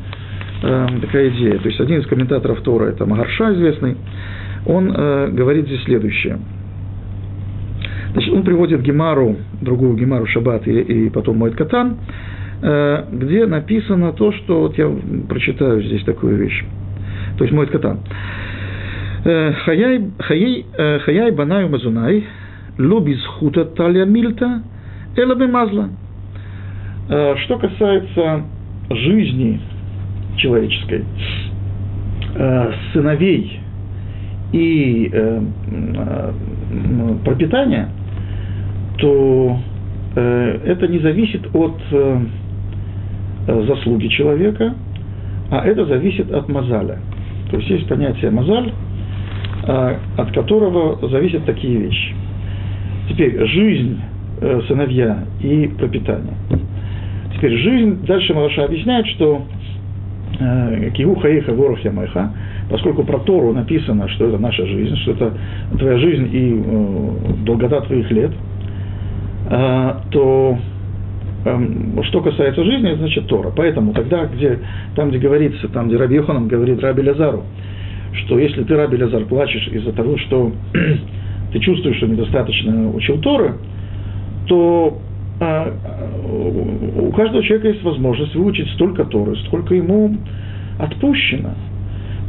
[0.63, 1.59] э, такая идея.
[1.59, 3.97] То есть один из комментаторов Тора, это Магарша известный,
[4.67, 6.39] он э, говорит здесь следующее.
[8.13, 11.97] Значит, он приводит Гемару, другую Гемару Шаббат и, и потом Моет Катан,
[12.63, 14.91] э, где написано то, что вот я
[15.29, 16.65] прочитаю здесь такую вещь.
[17.39, 18.01] То есть Моет Катан.
[19.25, 22.27] «Э, хаяй, хаяй, банаю мазунай,
[22.79, 24.63] лобиз хута талия мильта,
[25.17, 25.91] элабе мазла.
[27.09, 28.45] Что касается
[28.89, 29.61] жизни
[30.41, 31.05] человеческой,
[32.35, 33.61] э, сыновей
[34.53, 36.33] и э, э,
[37.25, 37.89] пропитания,
[38.99, 39.59] то
[40.13, 41.81] это не зависит от
[43.47, 44.75] заслуги человека,
[45.53, 46.99] а это зависит от мозаля.
[47.49, 48.73] То есть есть понятие мозаль,
[49.63, 52.13] от которого зависят такие вещи.
[53.09, 54.01] Теперь жизнь
[54.67, 56.35] сыновья и пропитание.
[57.37, 59.47] Теперь жизнь, дальше Малаша объясняет, что
[60.39, 62.33] Э, Киу хаиха ворох ямайха,
[62.71, 65.33] поскольку про Тору написано, что это наша жизнь, что это
[65.79, 68.31] твоя жизнь и э, долгота твоих лет,
[69.51, 70.59] э, то
[71.45, 73.53] э, что касается жизни, значит Тора.
[73.55, 74.61] Поэтому тогда, где,
[74.95, 77.43] там, где говорится, там, где Раби Йоханан говорит Раби Лазару,
[78.13, 80.53] что если ты, Раби Лазар, плачешь из-за того, что
[81.53, 83.55] ты чувствуешь, что недостаточно учил Торы,
[84.47, 84.99] то
[85.41, 85.73] а,
[87.09, 90.15] у каждого человека есть возможность выучить столько Торы, сколько ему
[90.79, 91.55] отпущено.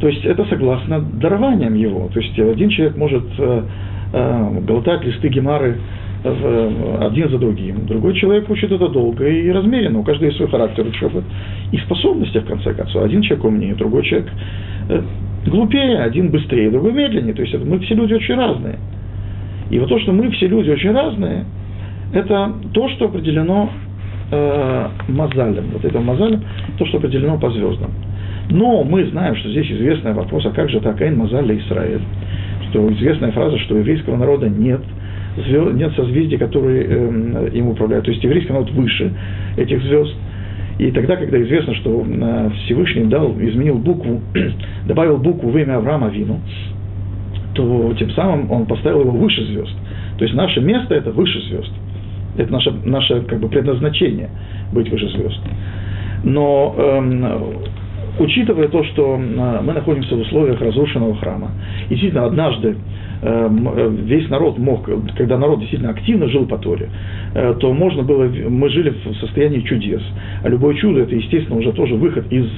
[0.00, 2.08] То есть это согласно дарованиям его.
[2.12, 3.62] То есть один человек может э,
[4.14, 5.78] э, глотать листы гемары
[6.24, 7.84] один за другим.
[7.86, 9.98] Другой человек учит это долго и размеренно.
[9.98, 11.24] У каждого есть свой характер учебы
[11.72, 13.02] и способности, в конце концов.
[13.02, 14.30] Один человек умнее, другой человек
[14.88, 15.02] э,
[15.46, 17.34] глупее, один быстрее, другой медленнее.
[17.34, 18.78] То есть мы все люди очень разные.
[19.70, 21.44] И вот то, что мы все люди очень разные–
[22.12, 23.70] это то, что определено
[24.30, 26.42] э, мазалем, вот это мазалем,
[26.78, 27.90] то, что определено по звездам.
[28.50, 32.02] Но мы знаем, что здесь известный вопрос, а как же так Айн Мазаль Израиль?
[32.70, 34.80] Что известная фраза, что еврейского народа нет,
[35.36, 38.04] звезд, нет созвездий, которые э, им управляют.
[38.04, 39.12] То есть еврейский народ выше
[39.56, 40.14] этих звезд.
[40.78, 44.20] И тогда, когда известно, что э, Всевышний дал, изменил букву,
[44.86, 46.40] добавил букву в имя Авраама Вину,
[47.54, 49.74] то тем самым он поставил его выше звезд.
[50.18, 51.72] То есть наше место– это выше звезд.
[52.36, 54.30] Это наше, наше как бы, предназначение–
[54.72, 55.40] быть выше звезд.
[56.24, 57.26] Но эм,
[58.18, 61.50] учитывая то, что э, мы находимся в условиях разрушенного храма,
[61.88, 62.76] действительно однажды
[63.24, 64.84] Эм, весь народ мог,
[65.16, 66.90] когда народ действительно активно жил по Торе,
[67.34, 70.02] э, то можно было, мы жили в состоянии чудес.
[70.42, 72.48] А любое чудо это, естественно, уже тоже выход из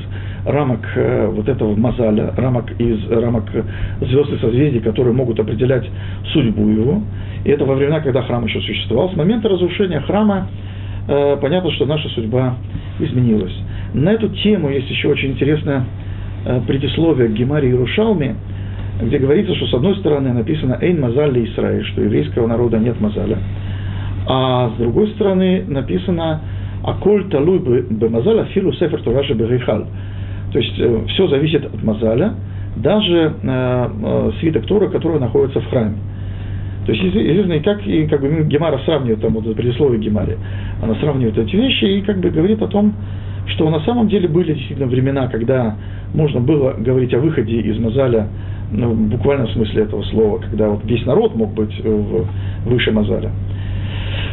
[0.44, 3.44] рамок э, вот этого мазаля, рамок из рамок
[4.00, 5.88] звезд и созвездий, которые могут определять
[6.32, 7.02] судьбу его.
[7.44, 9.10] И это во времена, когда храм еще существовал.
[9.10, 10.48] С момента разрушения храма
[11.06, 12.56] понятно, что наша судьба
[12.98, 13.52] изменилась.
[13.92, 15.84] На эту тему есть еще очень интересное
[16.66, 18.36] предисловие к Гемаре Иерушалме,
[19.02, 23.38] где говорится, что с одной стороны написано «Эйн мазаль Исраиль», что еврейского народа нет мазаля,
[24.26, 26.40] а с другой стороны написано
[26.82, 29.84] «Аколь талуй бы мазаля филу сефер туражи бегейхаль».
[30.54, 32.34] То есть э, все зависит от мазаля,
[32.76, 35.96] даже э, э, свиток Тора, который находится в храме.
[36.86, 40.38] То есть, известно, и как, и как бы Гемара сравнивает, там вот предисловие Гемаре,
[40.80, 42.94] она сравнивает эти вещи и как бы говорит о том,
[43.48, 45.74] что на самом деле были действительно времена, когда
[46.14, 48.28] можно было говорить о выходе из Мазаля
[48.70, 52.28] ну, в буквальном смысле этого слова, когда вот весь народ мог быть в
[52.64, 53.32] выше Мазаля.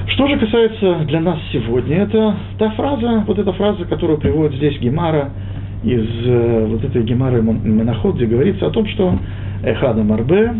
[0.10, 4.79] Что же касается для нас сегодня, это та фраза, вот эта фраза, которую приводит здесь
[4.79, 5.31] Гемара,
[5.83, 9.17] из э, вот этой Гемары Менаход, где говорится о том, что
[9.63, 10.53] Эхада Марбе,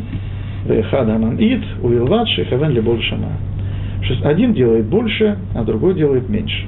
[0.68, 3.30] Эхада Мамид, Уилват, Шехавен Леболь Шама.
[4.24, 6.66] Один делает больше, а другой делает меньше.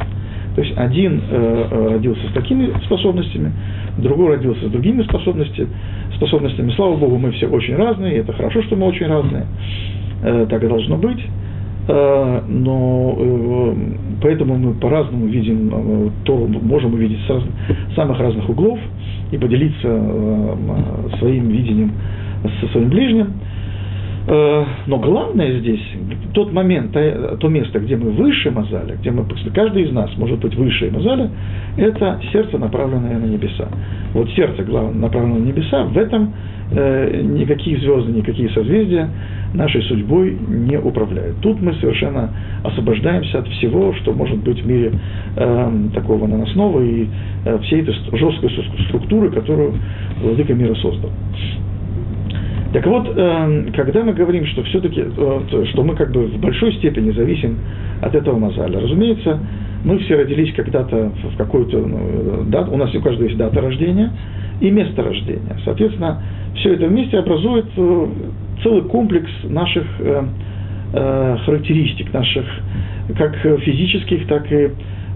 [0.55, 3.51] То есть один э, э, родился с такими способностями,
[3.97, 5.69] другой родился с другими способностями,
[6.15, 6.71] способностями.
[6.75, 9.45] Слава Богу, мы все очень разные, и это хорошо, что мы очень разные.
[10.23, 11.19] Э, так и должно быть.
[11.87, 13.75] Э, но э,
[14.21, 17.53] поэтому мы по-разному видим э, то, можем увидеть с разных,
[17.95, 18.79] самых разных углов
[19.31, 20.55] и поделиться э,
[21.19, 21.91] своим видением
[22.61, 23.33] со своим ближним.
[24.25, 25.81] Э, но главное здесь,
[26.33, 30.55] тот момент, то место, где мы выше Мазаля, где мы, каждый из нас может быть
[30.55, 31.29] выше Мазаля,
[31.77, 33.67] это сердце, направленное на небеса.
[34.13, 36.33] Вот сердце, главное, направленное на небеса, в этом
[36.71, 39.09] э, никакие звезды, никакие созвездия
[39.53, 41.37] нашей судьбой не управляют.
[41.41, 42.29] Тут мы совершенно
[42.63, 44.93] освобождаемся от всего, что может быть в мире
[45.35, 47.07] э, такого наносного и
[47.45, 48.49] э, всей этой жесткой
[48.87, 49.73] структуры, которую
[50.21, 51.11] Владыка мира создал.
[52.73, 56.73] Так вот, эм, когда мы говорим, что все-таки, э, что мы как бы в большой
[56.73, 57.59] степени зависим
[58.01, 59.39] от этого мозаля, разумеется,
[59.83, 64.11] мы все родились когда-то в какую-то ну, дату, у нас у каждого есть дата рождения
[64.59, 65.55] и место рождения.
[65.63, 66.23] Соответственно,
[66.55, 68.07] все это вместе образует э,
[68.63, 70.25] целый комплекс наших э,
[71.45, 72.45] характеристик, наших
[73.17, 74.69] как физических, так и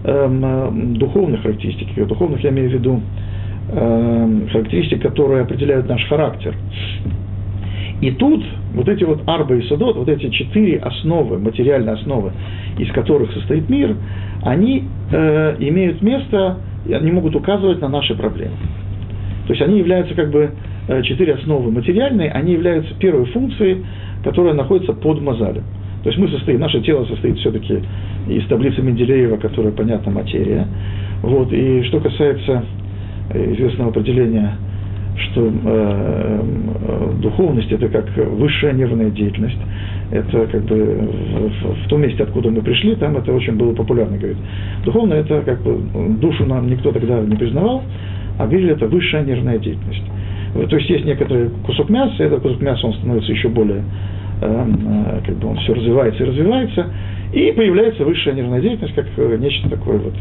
[0.04, 2.08] эм, духовных характеристик.
[2.08, 3.02] Духовных я имею в виду
[3.72, 6.56] эм, характеристик, которые определяют наш характер.
[8.02, 12.32] И тут вот эти вот арба и судот, вот эти четыре основы, материальные основы,
[12.78, 13.96] из которых состоит мир,
[14.44, 18.56] они э, имеют место, и они могут указывать на наши проблемы.
[19.48, 20.52] То есть они являются как бы
[20.88, 23.84] э, четыре основы материальные, они являются первой функцией,
[24.24, 25.63] которая находится под мозалем.
[26.04, 27.82] То есть мы состоим, наше тело состоит все-таки
[28.30, 30.68] из таблицы Менделеева, которая понятна материя.
[31.22, 32.63] Вот, и что касается
[33.32, 34.56] э, известного определения
[35.18, 39.58] что э, э, духовность это как высшая нервная деятельность.
[40.12, 44.18] Это как бы в, в, том месте, откуда мы пришли, там это очень было популярно
[44.18, 44.38] говорить.
[44.86, 45.80] Духовно это как бы
[46.20, 47.84] душу нам никто тогда не признавал,
[48.38, 50.04] а говорили это высшая нервная деятельность.
[50.54, 53.84] То есть есть некоторый кусок мяса, этот кусок мяса он становится еще более,
[54.42, 56.88] э, э, как бы он все развивается и развивается,
[57.34, 59.06] и появляется высшая нервная деятельность, как
[59.40, 60.14] нечто такое вот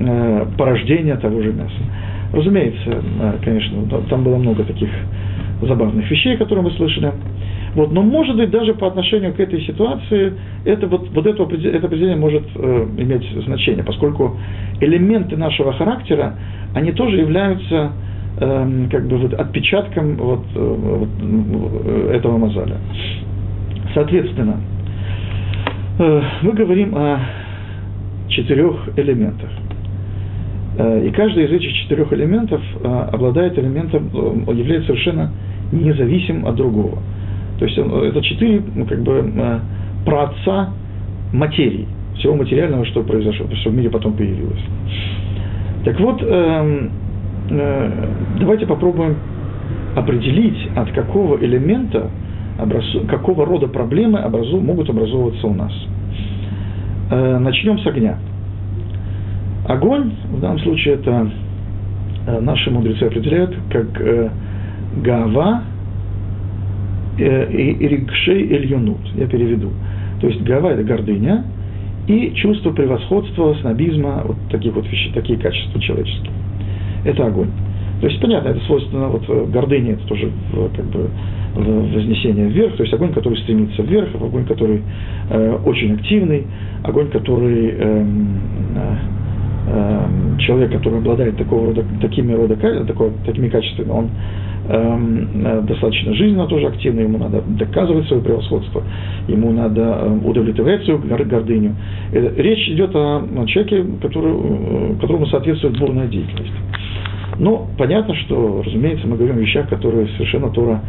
[0.00, 1.74] э, порождение того же мяса.
[2.32, 3.02] Разумеется,
[3.44, 4.88] конечно, там было много таких
[5.60, 7.12] забавных вещей, которые мы слышали.
[7.74, 11.86] Вот, но может быть даже по отношению к этой ситуации это, вот, вот это, это
[11.86, 14.36] определение может э, иметь значение, поскольку
[14.80, 16.34] элементы нашего характера,
[16.74, 17.92] они тоже являются
[18.38, 22.76] э, как бы вот отпечатком вот, э, вот, э, этого мозаля.
[23.94, 24.60] Соответственно,
[25.98, 27.20] э, мы говорим о
[28.28, 29.48] четырех элементах.
[30.78, 35.30] Э, и каждый из этих четырех элементов э, обладает элементом, э, является совершенно
[35.70, 36.98] независим от другого.
[37.58, 39.60] То есть это четыре ну, как бы,
[40.04, 40.70] праотца
[41.32, 44.60] материи, всего материального, что произошло, что в мире потом появилось.
[45.84, 46.90] Так вот, эм,
[48.40, 49.16] давайте попробуем
[49.94, 52.10] определить, от какого элемента,
[53.08, 54.20] какого рода проблемы
[54.60, 55.72] могут образовываться у нас.
[57.10, 58.18] Начнем с огня.
[59.66, 61.30] Огонь, в данном случае, это
[62.26, 64.30] э, наши мудрецы определяют как э,
[65.02, 65.62] гава
[67.18, 69.00] э, и рикшей эльюнут.
[69.14, 69.70] Я переведу.
[70.20, 71.44] То есть гава– это гордыня,
[72.08, 76.32] и чувство превосходства, снобизма, вот таких вот вещей, такие качества человеческие.
[77.04, 77.50] Это огонь.
[78.00, 80.32] То есть, понятно, это свойственно вот гордыне, это тоже
[80.74, 81.08] как бы
[81.54, 84.82] вознесение вверх, то есть огонь, который стремится вверх, огонь, который
[85.30, 86.46] э, очень активный,
[86.82, 88.06] огонь, который э,
[89.66, 94.10] э, человек, который обладает такого рода, такими, рода, такого, такими качествами, он
[94.68, 98.80] Эм, э, достаточно жизненно тоже активный, ему надо доказывать свое превосходство,
[99.26, 101.74] ему надо э, удовлетворять свою гордыню.
[102.12, 106.52] Э, речь идет о человеке, который, которому соответствует бурная деятельность.
[107.40, 110.80] Но понятно, что, разумеется, мы говорим о вещах, которые совершенно Тора,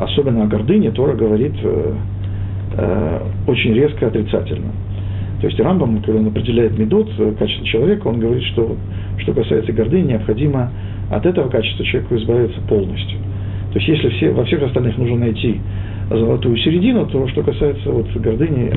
[0.00, 1.52] особенно о гордыне, Тора говорит
[3.46, 4.72] очень резко отрицательно.
[5.40, 7.08] То есть Рамбам, когда он определяет медот,
[7.38, 8.76] качество человека, он говорит, что
[9.18, 10.70] что касается гордыни, необходимо
[11.10, 13.18] от этого качества человеку избавиться полностью.
[13.72, 15.60] То есть если все, во всех остальных нужно найти
[16.10, 18.72] золотую середину, то что касается вот гордыни,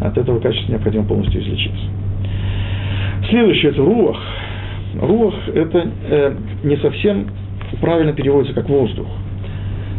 [0.00, 1.84] от этого качества необходимо полностью излечиться.
[3.28, 4.18] Следующее– это руах.
[5.00, 6.34] Руах– это э,
[6.64, 7.26] не совсем
[7.80, 9.06] правильно переводится как воздух.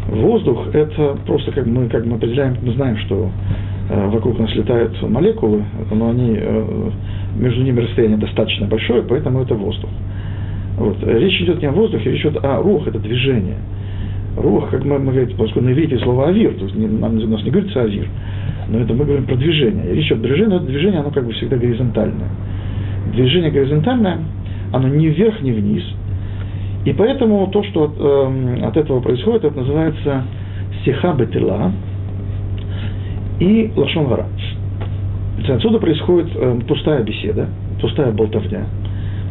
[0.08, 5.02] Воздух– это просто как мы, как мы определяем, мы знаем, что э, вокруг нас летают
[5.02, 6.90] молекулы, но они, э,
[7.38, 9.90] между ними расстояние достаточно большое, поэтому это воздух.
[10.78, 10.98] Вот.
[11.04, 13.58] Речь идет не о воздухе, речь идет о рух, это движение.
[14.38, 17.44] Рух, как мы, мы говорим, поскольку на иврите слово авир, то есть нам, у нас
[17.44, 18.08] не говорится авир,
[18.70, 19.94] но это мы говорим про движение.
[19.94, 22.30] Речь идет о движении, но это движение, оно как бы всегда горизонтальное.
[23.14, 24.20] Движение горизонтальное,
[24.72, 25.84] оно ни вверх, ни вниз.
[26.86, 30.24] И поэтому то, что от, э, от этого происходит, это называется
[30.86, 31.72] сиха бетила
[33.42, 34.28] и лашон вара.
[35.48, 37.50] Отсюда происходит э, пустая беседа,
[37.82, 38.66] пустая болтовня–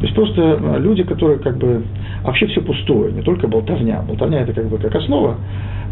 [0.01, 1.83] то есть просто э, люди, которые как бы...
[2.25, 4.03] Вообще все пустое, не только болтовня.
[4.07, 5.37] Болтовня это как бы как основа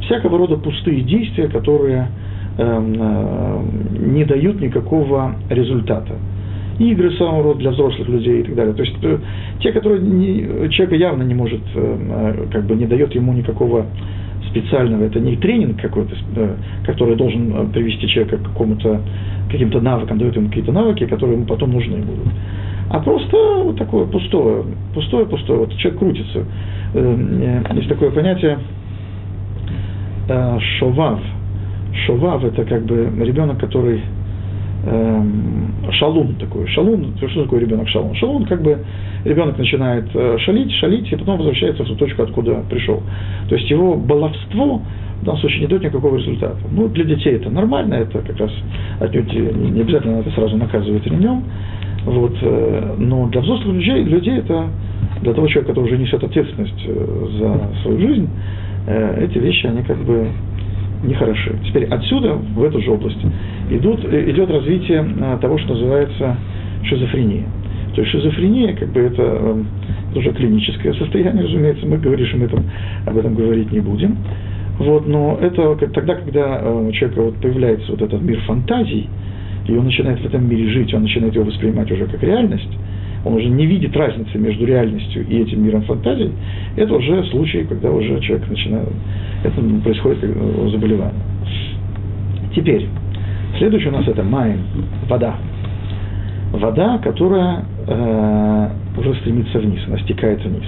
[0.02, 2.08] всякого рода пустые действия, которые
[2.56, 3.62] э, э,
[3.98, 6.14] не дают никакого результата.
[6.78, 8.74] Игры самого рода для взрослых людей и так далее.
[8.74, 9.18] То есть э,
[9.60, 11.96] те, которые не, человека явно не может, э,
[12.44, 13.86] э, как бы не дает ему никакого
[14.50, 16.14] специального, это не тренинг какой-то,
[16.86, 19.00] который должен привести человека к какому-то,
[19.50, 22.32] каким-то навыкам, дает ему какие-то навыки, которые ему потом нужны будут
[22.90, 24.64] а просто вот такое пустое,
[24.94, 26.44] пустое, пустое, вот человек крутится.
[27.74, 28.58] Есть такое понятие
[30.78, 31.20] шовав.
[32.06, 34.02] Шовав– это как бы ребенок, который
[34.84, 36.66] шалун такой.
[36.68, 38.14] Шалун, что такое ребенок шалун?
[38.14, 38.78] Шалун как бы
[39.24, 43.02] ребенок начинает э, шалить, шалить, и потом возвращается в ту точку, откуда пришел.
[43.48, 44.82] То есть его баловство
[45.20, 46.58] в данном случае не дает никакого результата.
[46.70, 48.50] Ну, для детей это нормально, это как раз
[49.00, 51.44] отнюдь не обязательно надо сразу наказывать ремнем.
[52.04, 54.68] Вот, э, но для взрослых людей, людей это,
[55.22, 58.28] для того человека, который уже несет ответственность э, за свою жизнь,
[59.18, 60.28] эти вещи, они как бы
[61.02, 61.54] нехороши.
[61.66, 63.20] Теперь отсюда, в эту же область,
[63.70, 65.04] идут, идет развитие
[65.40, 66.36] того, что называется
[66.84, 67.44] шизофрения.
[67.94, 69.56] То есть шизофрения, как бы это
[70.14, 72.64] уже клиническое состояние, разумеется, мы говорим, мы этом,
[73.06, 74.16] об этом говорить не будем.
[74.78, 79.08] Вот, но это тогда, когда у человека вот появляется вот этот мир фантазий,
[79.66, 82.70] и он начинает в этом мире жить, он начинает его воспринимать уже как реальность,
[83.28, 86.32] он уже не видит разницы между реальностью и этим миром фантазий,
[86.76, 88.88] это уже случай, когда уже человек начинает,
[89.44, 91.20] это происходит заболевание.
[92.54, 92.86] Теперь,
[93.58, 94.60] следующее у нас это майм,
[95.08, 95.36] вода.
[96.52, 100.66] Вода, которая э, уже стремится вниз, она стекает вниз.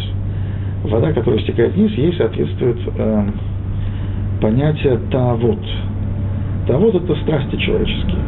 [0.85, 3.29] Вода, которая стекает вниз, ей соответствует э,
[4.43, 5.59] понятие тавод.
[6.67, 8.19] Тавод– это страсти человеческие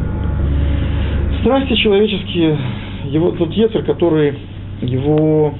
[1.43, 2.57] страсти человеческие,
[3.13, 4.33] его тот Ецер, который
[4.81, 5.53] его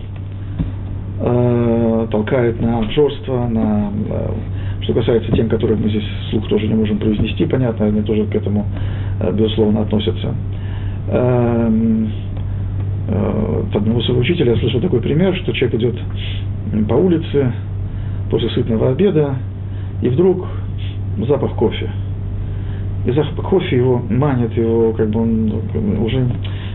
[1.20, 4.32] э, толкает на обжорство, на, э,
[4.82, 8.36] что касается тем, которые мы здесь слух тоже не можем произнести, понятно, они тоже к
[8.36, 8.66] этому,
[9.20, 10.34] э, безусловно, относятся.
[11.10, 11.72] Э,
[13.08, 15.96] э, от одного своего учителя я слышал такой пример, что человек идет
[16.90, 17.54] по улице
[18.32, 19.36] после сытного обеда,
[20.02, 20.48] и вдруг
[21.28, 21.90] запах кофе–
[23.06, 25.52] и запах кофе его манит, его, как бы он
[26.00, 26.26] уже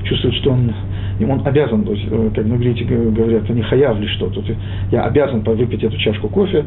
[0.09, 0.73] чувствует, что он,
[1.21, 4.45] он обязан, то э, как на иврите говорят, не хаяв ли что, тут
[4.91, 6.65] я обязан выпить эту чашку кофе,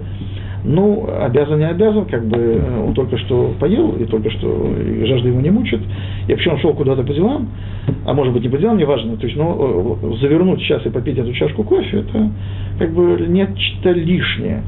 [0.63, 5.05] ну, обязан, не обязан, как бы э, он только что поел, и только что и
[5.05, 5.81] жажда его не мучит,
[6.27, 7.49] и вообще он шел куда-то по делам,
[8.05, 11.17] а может быть не по делам, неважно, то есть, но э, завернуть сейчас и попить
[11.17, 12.31] эту чашку кофе, это
[12.77, 14.63] как бы нечто лишнее.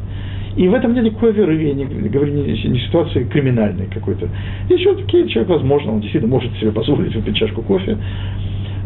[0.55, 4.29] И в этом нет никакой веры, я не говорю не, не ситуации криминальной какой-то.
[4.65, 7.97] Здесь все-таки человек, возможно, он действительно может себе позволить выпить чашку кофе.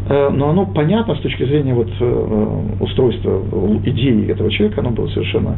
[0.08, 3.42] Э, но оно понятно с точки зрения вот э, устройства
[3.84, 5.56] идеи этого человека, оно было совершенно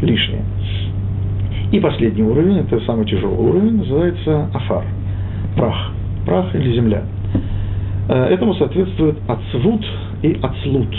[0.00, 0.42] лишнее.
[1.72, 4.84] И последний уровень, это самый тяжелый уровень, называется афар,
[5.56, 5.92] прах,
[6.26, 7.02] прах или земля.
[8.08, 9.86] Этому соответствует ацвут
[10.22, 10.94] и ацлут.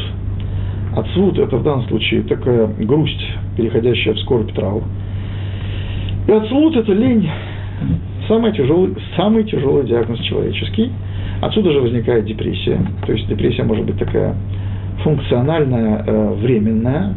[0.96, 3.24] Ацвут– это в данном случае такая грусть,
[3.58, 4.84] переходящая в скорбь траур.
[6.28, 7.30] И ацлут– это лень,
[8.28, 10.92] самый тяжелый, самый тяжелый диагноз человеческий.
[11.46, 12.80] Отсюда же возникает депрессия.
[13.06, 14.34] То есть депрессия может быть такая
[15.04, 17.14] функциональная, э, временная,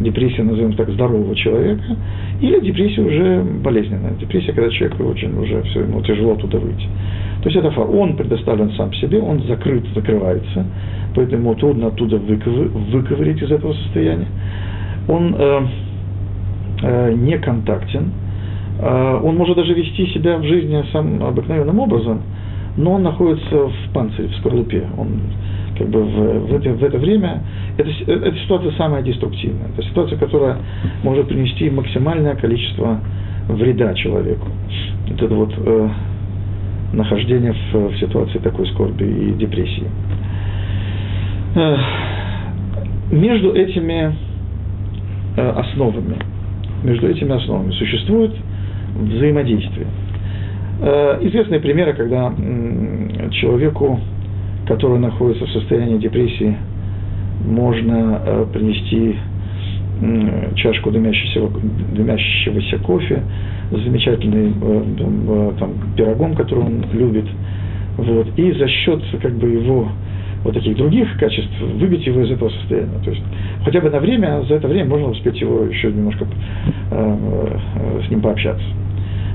[0.00, 1.82] депрессия, назовем так, здорового человека,
[2.40, 4.12] или депрессия уже болезненная.
[4.20, 6.86] Депрессия, когда человек очень уже все, ему тяжело оттуда выйти.
[7.42, 10.64] То есть это он предоставлен сам себе, он закрыт, закрывается,
[11.14, 14.28] поэтому трудно оттуда выковы, выковырить из этого состояния.
[15.08, 15.60] Он э,
[16.82, 18.12] э, не контактен,
[18.80, 22.22] э, он может даже вести себя в жизни самым обыкновенным образом,
[22.76, 24.86] но он находится в панцире, в скорлупе.
[24.98, 25.20] Он
[25.78, 27.42] как бы в, в, это, в это время,
[27.76, 29.68] это, эта ситуация самая деструктивная.
[29.68, 30.58] Это ситуация, которая
[31.02, 33.00] может принести максимальное количество
[33.48, 34.48] вреда человеку.
[35.10, 35.88] Это вот э,
[36.92, 39.88] нахождение в, в ситуации такой скорби и депрессии.
[41.54, 41.76] Э,
[43.10, 44.14] между этими
[45.36, 46.16] э, основами,
[46.82, 48.34] между этими основами существует
[48.98, 49.86] взаимодействие.
[50.80, 52.32] Э, известные примеры, когда
[53.32, 53.98] человеку,
[54.66, 56.56] который находится в состоянии депрессии,
[57.46, 59.16] можно принести
[60.56, 61.48] чашку дымящегося,
[61.94, 63.22] дымящегося кофе
[63.70, 67.26] с замечательным там, пирогом, который он любит,
[67.96, 69.88] вот, и за счет как бы его
[70.46, 72.98] вот таких других качеств, выбить его из этого состояния.
[73.04, 73.22] То есть
[73.64, 76.24] хотя бы на время, за это время можно успеть его еще немножко
[76.90, 77.16] э,
[77.76, 78.64] э, с ним пообщаться.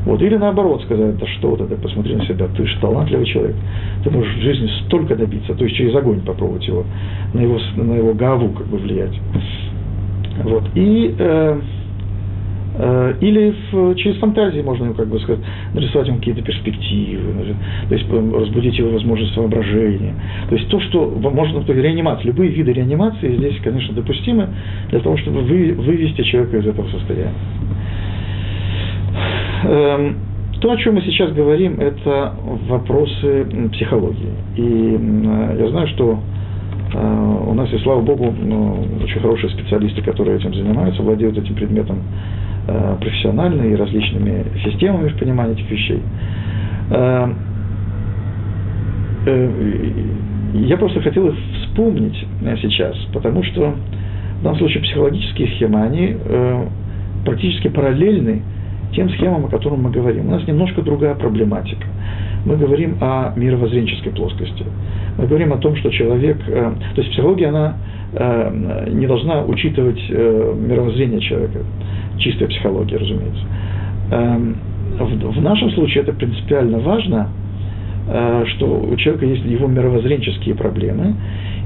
[0.06, 0.22] Вот.
[0.22, 3.56] Или наоборот сказать, да что ты, да посмотри на себя, ты же талантливый человек,
[4.04, 6.86] ты можешь в жизни столько добиться, то есть через огонь попробовать его,
[7.34, 9.20] на его, на его гаву как бы влиять.
[10.44, 10.64] Вот.
[10.76, 11.62] И э,
[12.74, 15.44] Э, или в, через фантазии можно ему, как бы сказать,
[15.74, 17.56] нарисовать ему какие-то перспективы,
[17.90, 20.16] то есть э, разбудить его возможность воображения.
[20.50, 24.48] То есть то, что можно то реанимация, любые виды реанимации здесь, конечно, допустимы
[24.90, 27.34] для того, чтобы вы, вывести человека из этого состояния.
[29.64, 30.16] Эм,
[30.60, 32.34] то, о чем мы сейчас говорим, это
[32.68, 34.34] вопросы психологии.
[34.56, 36.20] И я знаю, что
[36.94, 41.56] э, у нас, и слава богу, ну, очень хорошие специалисты, которые этим занимаются, владеют этим
[41.56, 42.04] предметом
[42.68, 46.00] Э, профессионально и различными системами в понимании этих вещей.
[46.92, 47.34] Э,
[49.26, 49.92] э,
[50.54, 52.16] я просто хотел их вспомнить
[52.62, 53.74] сейчас, потому что
[54.40, 56.16] в данном случае психологические схемы, они
[57.26, 58.44] практически параллельны
[58.94, 60.28] тем схемам, о которых мы говорим.
[60.28, 61.86] У нас немножко другая проблематика.
[62.46, 64.66] Мы говорим о мировоззренческой плоскости.
[65.18, 66.44] Мы говорим о том, что человек...
[66.46, 67.78] то есть психология, она
[68.90, 71.60] не должна учитывать мировоззрение человека
[72.22, 73.44] чистая психология, разумеется.
[74.12, 74.56] Эм,
[74.98, 77.30] в нашем случае это принципиально важно,
[78.08, 81.16] э, что у человека есть его мировоззренческие проблемы,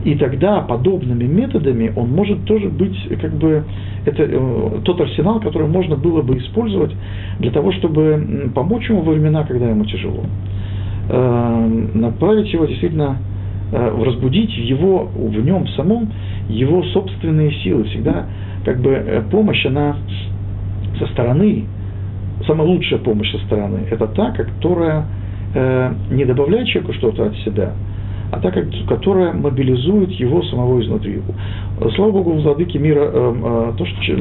[0.05, 3.63] и тогда подобными методами он может тоже быть как бы
[4.05, 6.91] это э, тот арсенал, который можно было бы использовать
[7.39, 10.23] для того, чтобы помочь ему во времена, когда ему тяжело.
[11.09, 13.17] Эм, направить его действительно,
[13.71, 16.11] э, разбудить его, в нем самом
[16.49, 17.85] его собственные силы.
[17.85, 18.27] Всегда
[18.63, 19.97] как бы помощь, она
[20.99, 21.65] со стороны,
[22.45, 25.05] самая лучшая помощь со стороны, это та, которая
[25.55, 27.73] э, не добавляет человеку что-то от себя,
[28.31, 28.51] а та,
[28.87, 31.21] которая мобилизует его самого изнутри.
[31.95, 34.15] Слава Богу, владыки мира, э, э, то, что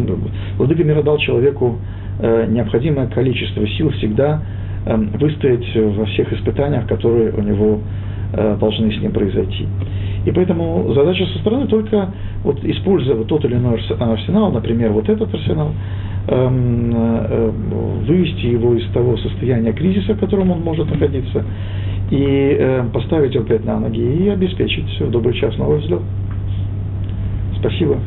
[0.59, 1.79] владыка мира дал человеку
[2.21, 4.43] э, необходимое количество сил всегда
[4.87, 7.81] выстоять во всех испытаниях, которые у него
[8.59, 9.66] должны с ним произойти.
[10.26, 12.09] И поэтому задача со стороны только
[12.43, 15.72] вот используя вот тот или иной арсенал, например, вот этот арсенал,
[16.26, 17.51] Эм, э,
[18.07, 21.45] вывести его из того состояния кризиса, в котором он может находиться,
[22.11, 26.01] и э, поставить его опять на ноги и обеспечить в добрый час новый взлет.
[27.59, 27.99] Спасибо.